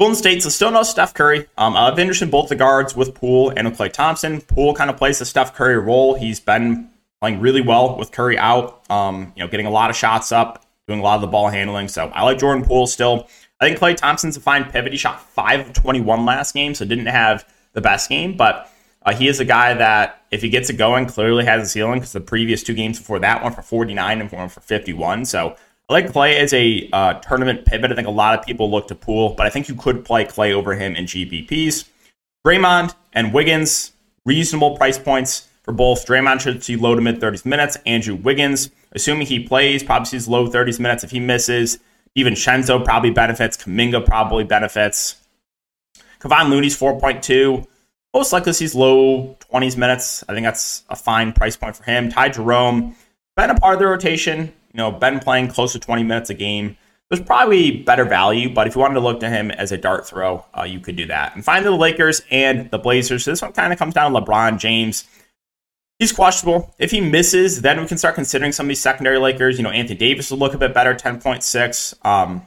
Golden 0.00 0.16
State, 0.16 0.42
so 0.42 0.48
still 0.48 0.70
no 0.70 0.82
Steph 0.82 1.12
Curry. 1.12 1.46
Um, 1.58 1.76
I've 1.76 1.98
in 1.98 2.30
both 2.30 2.48
the 2.48 2.56
guards 2.56 2.96
with 2.96 3.14
Poole 3.14 3.52
and 3.54 3.68
with 3.68 3.76
Klay 3.76 3.92
Thompson. 3.92 4.40
Poole 4.40 4.72
kind 4.72 4.88
of 4.88 4.96
plays 4.96 5.18
the 5.18 5.26
Steph 5.26 5.54
Curry 5.54 5.78
role. 5.78 6.14
He's 6.14 6.40
been 6.40 6.88
playing 7.20 7.38
really 7.38 7.60
well 7.60 7.98
with 7.98 8.10
Curry 8.10 8.38
out, 8.38 8.90
um, 8.90 9.30
you 9.36 9.44
know, 9.44 9.50
getting 9.50 9.66
a 9.66 9.70
lot 9.70 9.90
of 9.90 9.96
shots 9.96 10.32
up, 10.32 10.64
doing 10.88 11.00
a 11.00 11.02
lot 11.02 11.16
of 11.16 11.20
the 11.20 11.26
ball 11.26 11.48
handling. 11.48 11.86
So 11.88 12.06
I 12.14 12.22
like 12.22 12.38
Jordan 12.38 12.64
Poole 12.64 12.86
still. 12.86 13.28
I 13.60 13.66
think 13.66 13.78
Klay 13.78 13.94
Thompson's 13.94 14.38
a 14.38 14.40
fine 14.40 14.64
pivot. 14.64 14.92
He 14.92 14.96
shot 14.96 15.20
5 15.20 15.60
of 15.68 15.72
21 15.74 16.24
last 16.24 16.54
game, 16.54 16.74
so 16.74 16.86
didn't 16.86 17.04
have 17.04 17.46
the 17.74 17.82
best 17.82 18.08
game, 18.08 18.38
but 18.38 18.72
uh, 19.02 19.14
he 19.14 19.28
is 19.28 19.38
a 19.38 19.44
guy 19.44 19.74
that, 19.74 20.22
if 20.30 20.40
he 20.40 20.48
gets 20.48 20.70
it 20.70 20.78
going, 20.78 21.04
clearly 21.04 21.44
has 21.44 21.62
a 21.62 21.68
ceiling 21.68 22.00
because 22.00 22.12
the 22.12 22.22
previous 22.22 22.62
two 22.62 22.74
games 22.74 22.98
before 22.98 23.18
that 23.18 23.42
one 23.42 23.52
for 23.52 23.60
49 23.60 24.22
and 24.22 24.32
one 24.32 24.48
for 24.48 24.60
51. 24.60 25.26
So 25.26 25.56
I 25.90 25.92
like 25.92 26.12
Klay 26.12 26.36
as 26.36 26.52
a 26.54 26.88
uh, 26.92 27.14
tournament 27.14 27.64
pivot. 27.64 27.90
I 27.90 27.96
think 27.96 28.06
a 28.06 28.12
lot 28.12 28.38
of 28.38 28.46
people 28.46 28.70
look 28.70 28.86
to 28.88 28.94
Poole, 28.94 29.30
but 29.30 29.44
I 29.44 29.50
think 29.50 29.68
you 29.68 29.74
could 29.74 30.04
play 30.04 30.24
Klay 30.24 30.52
over 30.52 30.76
him 30.76 30.94
in 30.94 31.04
GPPs. 31.04 31.88
Draymond 32.46 32.94
and 33.12 33.34
Wiggins, 33.34 33.90
reasonable 34.24 34.76
price 34.76 35.00
points 35.00 35.48
for 35.64 35.72
both. 35.72 36.06
Draymond 36.06 36.42
should 36.42 36.62
see 36.62 36.76
low 36.76 36.94
to 36.94 37.00
mid 37.00 37.20
30s 37.20 37.44
minutes. 37.44 37.76
Andrew 37.86 38.14
Wiggins, 38.14 38.70
assuming 38.92 39.26
he 39.26 39.40
plays, 39.40 39.82
probably 39.82 40.06
sees 40.06 40.28
low 40.28 40.46
30s 40.46 40.78
minutes. 40.78 41.02
If 41.02 41.10
he 41.10 41.18
misses, 41.18 41.80
even 42.14 42.34
Shenzo 42.34 42.84
probably 42.84 43.10
benefits. 43.10 43.56
Kuminga 43.56 44.06
probably 44.06 44.44
benefits. 44.44 45.16
Kevon 46.20 46.50
Looney's 46.50 46.78
4.2. 46.78 47.66
Most 48.14 48.32
likely 48.32 48.52
sees 48.52 48.76
low 48.76 49.36
20s 49.52 49.76
minutes. 49.76 50.22
I 50.28 50.34
think 50.34 50.44
that's 50.44 50.84
a 50.88 50.94
fine 50.94 51.32
price 51.32 51.56
point 51.56 51.74
for 51.74 51.82
him. 51.82 52.10
Ty 52.10 52.28
Jerome, 52.28 52.94
been 53.36 53.50
a 53.50 53.56
part 53.56 53.74
of 53.74 53.80
the 53.80 53.86
rotation 53.88 54.52
you 54.72 54.78
know, 54.78 54.90
been 54.90 55.18
playing 55.18 55.48
close 55.48 55.72
to 55.72 55.78
20 55.78 56.02
minutes 56.02 56.30
a 56.30 56.34
game. 56.34 56.76
There's 57.08 57.22
probably 57.22 57.72
better 57.72 58.04
value, 58.04 58.52
but 58.52 58.68
if 58.68 58.76
you 58.76 58.80
wanted 58.80 58.94
to 58.94 59.00
look 59.00 59.18
to 59.20 59.28
him 59.28 59.50
as 59.50 59.72
a 59.72 59.76
dart 59.76 60.06
throw, 60.06 60.46
uh, 60.56 60.62
you 60.62 60.78
could 60.78 60.94
do 60.94 61.06
that. 61.06 61.34
And 61.34 61.44
finally, 61.44 61.70
the 61.72 61.76
Lakers 61.76 62.22
and 62.30 62.70
the 62.70 62.78
Blazers. 62.78 63.24
So 63.24 63.32
this 63.32 63.42
one 63.42 63.52
kind 63.52 63.72
of 63.72 63.78
comes 63.80 63.94
down 63.94 64.12
to 64.12 64.20
LeBron 64.20 64.58
James. 64.58 65.08
He's 65.98 66.12
questionable. 66.12 66.72
If 66.78 66.92
he 66.92 67.00
misses, 67.00 67.62
then 67.62 67.80
we 67.80 67.86
can 67.86 67.98
start 67.98 68.14
considering 68.14 68.52
some 68.52 68.66
of 68.66 68.68
these 68.68 68.80
secondary 68.80 69.18
Lakers. 69.18 69.58
You 69.58 69.64
know, 69.64 69.70
Anthony 69.70 69.98
Davis 69.98 70.30
will 70.30 70.38
look 70.38 70.54
a 70.54 70.58
bit 70.58 70.72
better, 70.72 70.94
10.6. 70.94 72.06
Um, 72.06 72.46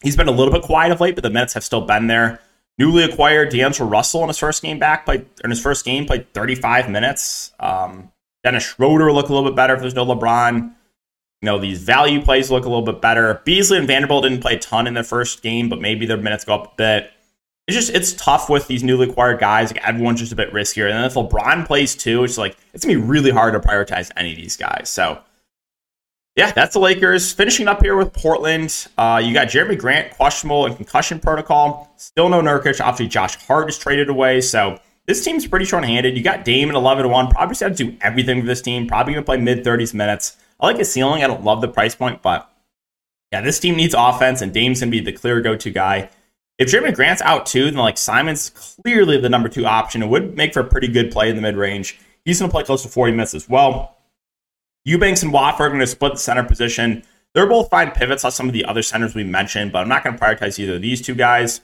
he's 0.00 0.16
been 0.16 0.28
a 0.28 0.32
little 0.32 0.52
bit 0.52 0.62
quiet 0.62 0.92
of 0.92 1.00
late, 1.00 1.16
but 1.16 1.24
the 1.24 1.30
minutes 1.30 1.54
have 1.54 1.64
still 1.64 1.82
been 1.82 2.06
there. 2.06 2.40
Newly 2.78 3.02
acquired 3.02 3.50
D'Angelo 3.50 3.90
Russell 3.90 4.22
in 4.22 4.28
his 4.28 4.38
first 4.38 4.62
game 4.62 4.78
back, 4.78 5.04
played 5.04 5.26
in 5.42 5.50
his 5.50 5.60
first 5.60 5.84
game, 5.84 6.06
played 6.06 6.32
35 6.32 6.88
minutes. 6.88 7.52
Um, 7.58 8.12
Dennis 8.44 8.64
Schroeder 8.64 9.06
will 9.06 9.14
look 9.14 9.28
a 9.28 9.34
little 9.34 9.50
bit 9.50 9.56
better 9.56 9.74
if 9.74 9.80
there's 9.80 9.96
no 9.96 10.06
LeBron. 10.06 10.72
You 11.42 11.46
know, 11.46 11.58
these 11.58 11.82
value 11.82 12.20
plays 12.22 12.50
look 12.50 12.64
a 12.64 12.68
little 12.68 12.84
bit 12.84 13.00
better. 13.00 13.40
Beasley 13.44 13.78
and 13.78 13.86
Vanderbilt 13.86 14.24
didn't 14.24 14.40
play 14.40 14.54
a 14.54 14.58
ton 14.58 14.86
in 14.86 14.94
their 14.94 15.04
first 15.04 15.42
game, 15.42 15.68
but 15.68 15.80
maybe 15.80 16.04
their 16.04 16.16
minutes 16.16 16.44
go 16.44 16.54
up 16.54 16.72
a 16.72 16.76
bit. 16.76 17.12
It's 17.68 17.76
just 17.76 17.90
it's 17.90 18.14
tough 18.14 18.48
with 18.48 18.66
these 18.66 18.82
newly 18.82 19.08
acquired 19.08 19.38
guys. 19.38 19.72
Like 19.72 19.86
everyone's 19.86 20.20
just 20.20 20.32
a 20.32 20.36
bit 20.36 20.52
riskier. 20.52 20.90
And 20.90 20.94
then 20.94 21.04
if 21.04 21.14
LeBron 21.14 21.66
plays 21.66 21.94
too, 21.94 22.24
it's 22.24 22.38
like 22.38 22.56
it's 22.72 22.84
gonna 22.84 22.98
be 22.98 23.04
really 23.04 23.30
hard 23.30 23.52
to 23.52 23.60
prioritize 23.60 24.10
any 24.16 24.32
of 24.32 24.36
these 24.36 24.56
guys. 24.56 24.88
So 24.88 25.20
yeah, 26.34 26.52
that's 26.52 26.72
the 26.72 26.78
Lakers. 26.78 27.32
Finishing 27.32 27.68
up 27.68 27.82
here 27.82 27.96
with 27.96 28.12
Portland. 28.12 28.86
Uh, 28.96 29.20
you 29.22 29.34
got 29.34 29.48
Jerami 29.48 29.76
Grant 29.76 30.12
questionable 30.12 30.66
and 30.66 30.76
concussion 30.76 31.18
protocol. 31.20 31.92
Still 31.96 32.28
no 32.28 32.40
Nurkic. 32.40 32.80
Obviously, 32.80 33.08
Josh 33.08 33.34
Hart 33.46 33.68
is 33.68 33.76
traded 33.76 34.08
away. 34.08 34.40
So 34.40 34.78
this 35.06 35.24
team's 35.24 35.46
pretty 35.46 35.64
short-handed. 35.64 36.16
You 36.16 36.22
got 36.22 36.44
Dame 36.44 36.68
at 36.68 36.74
11 36.76 37.02
to 37.02 37.08
1. 37.08 37.28
Probably 37.30 37.56
have 37.60 37.76
to 37.76 37.84
do 37.90 37.96
everything 38.00 38.40
for 38.40 38.46
this 38.46 38.62
team. 38.62 38.86
Probably 38.86 39.14
gonna 39.14 39.26
play 39.26 39.36
mid 39.36 39.64
30s 39.64 39.92
minutes. 39.92 40.36
I 40.60 40.66
like 40.66 40.78
his 40.78 40.92
ceiling. 40.92 41.22
I 41.22 41.26
don't 41.26 41.44
love 41.44 41.60
the 41.60 41.68
price 41.68 41.94
point, 41.94 42.22
but 42.22 42.50
yeah, 43.32 43.40
this 43.40 43.60
team 43.60 43.76
needs 43.76 43.94
offense, 43.96 44.40
and 44.42 44.52
Dame's 44.52 44.80
gonna 44.80 44.90
be 44.90 45.00
the 45.00 45.12
clear 45.12 45.40
go-to 45.40 45.70
guy. 45.70 46.10
If 46.58 46.68
Jerami 46.68 46.94
Grant's 46.94 47.22
out 47.22 47.46
too, 47.46 47.66
then 47.66 47.74
like 47.74 47.98
Simon's 47.98 48.50
clearly 48.50 49.20
the 49.20 49.28
number 49.28 49.48
two 49.48 49.66
option. 49.66 50.02
It 50.02 50.08
would 50.08 50.36
make 50.36 50.52
for 50.52 50.60
a 50.60 50.64
pretty 50.64 50.88
good 50.88 51.12
play 51.12 51.30
in 51.30 51.36
the 51.36 51.42
mid 51.42 51.56
range. 51.56 51.98
He's 52.24 52.40
gonna 52.40 52.50
play 52.50 52.64
close 52.64 52.82
to 52.82 52.88
40 52.88 53.12
minutes 53.12 53.34
as 53.34 53.48
well. 53.48 53.96
Eubanks 54.84 55.22
and 55.22 55.32
Watford 55.32 55.68
are 55.68 55.70
gonna 55.70 55.86
split 55.86 56.14
the 56.14 56.18
center 56.18 56.42
position. 56.42 57.04
They're 57.34 57.46
both 57.46 57.70
fine 57.70 57.92
pivots 57.92 58.24
on 58.24 58.32
some 58.32 58.48
of 58.48 58.52
the 58.54 58.64
other 58.64 58.82
centers 58.82 59.14
we 59.14 59.22
mentioned, 59.22 59.70
but 59.70 59.80
I'm 59.80 59.88
not 59.88 60.02
gonna 60.02 60.18
prioritize 60.18 60.58
either 60.58 60.76
of 60.76 60.82
these 60.82 61.00
two 61.00 61.14
guys. 61.14 61.60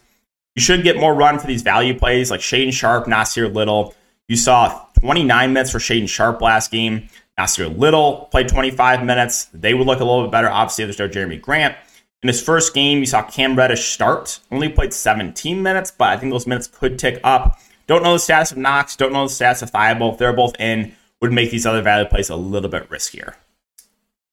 You 0.55 0.63
should 0.63 0.85
get 0.85 0.97
more 0.97 1.15
run 1.15 1.41
for 1.41 1.49
these 1.49 1.63
value 1.63 1.99
plays 1.99 2.31
like 2.31 2.41
Shaedon 2.41 2.73
Sharpe, 2.73 3.07
Nassir 3.07 3.53
Little. 3.53 3.95
You 4.29 4.37
saw 4.37 4.87
29 5.01 5.53
minutes 5.53 5.73
for 5.73 5.79
Shaedon 5.79 6.09
Sharpe 6.09 6.41
last 6.41 6.71
game. 6.71 7.09
Nassir 7.39 7.77
Little 7.77 8.29
played 8.31 8.49
25 8.49 9.05
minutes. 9.05 9.47
They 9.53 9.75
would 9.75 9.87
look 9.87 10.01
a 10.01 10.05
little 10.05 10.23
bit 10.23 10.33
better. 10.33 10.49
Obviously, 10.49 10.85
if 10.85 10.97
there's 10.97 11.15
no 11.15 11.23
Jerami 11.23 11.41
Grant. 11.41 11.77
In 12.23 12.29
his 12.29 12.41
first 12.41 12.73
game, 12.73 13.01
you 13.01 13.07
saw 13.07 13.23
Cam 13.23 13.57
Reddish 13.57 13.93
start. 13.93 14.41
Only 14.51 14.69
played 14.69 14.95
17 14.95 15.63
minutes, 15.63 15.91
but 15.91 16.09
I 16.09 16.17
think 16.17 16.33
those 16.33 16.47
minutes 16.47 16.67
could 16.67 16.99
tick 16.99 17.21
up. 17.23 17.61
Don't 17.87 18.03
know 18.03 18.15
the 18.15 18.19
status 18.19 18.53
of 18.53 18.59
Knox. 18.59 18.97
Don't 18.97 19.13
know 19.13 19.25
the 19.25 19.33
status 19.33 19.63
of 19.63 19.71
Thybulle. 19.71 20.13
If 20.13 20.19
they're 20.19 20.33
both 20.33 20.59
in, 20.59 20.95
would 21.21 21.33
make 21.33 21.51
these 21.51 21.67
other 21.67 21.83
value 21.83 22.09
plays 22.09 22.31
a 22.31 22.37
little 22.37 22.71
bit 22.71 22.89
riskier. 22.89 23.35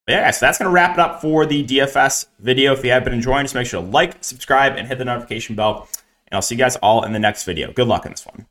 But 0.05 0.13
yeah, 0.13 0.31
so 0.31 0.45
that's 0.45 0.57
going 0.57 0.69
to 0.69 0.73
wrap 0.73 0.93
it 0.93 0.99
up 0.99 1.21
for 1.21 1.45
the 1.45 1.63
DFS 1.65 2.27
video. 2.39 2.73
If 2.73 2.83
you 2.83 2.91
have 2.91 3.03
been 3.03 3.13
enjoying, 3.13 3.43
just 3.43 3.55
make 3.55 3.67
sure 3.67 3.81
to 3.81 3.87
like, 3.87 4.23
subscribe, 4.23 4.77
and 4.77 4.87
hit 4.87 4.97
the 4.97 5.05
notification 5.05 5.55
bell. 5.55 5.87
And 6.27 6.35
I'll 6.35 6.41
see 6.41 6.55
you 6.55 6.59
guys 6.59 6.77
all 6.77 7.03
in 7.03 7.13
the 7.13 7.19
next 7.19 7.43
video. 7.43 7.71
Good 7.73 7.87
luck 7.87 8.05
in 8.05 8.11
this 8.11 8.25
one. 8.25 8.47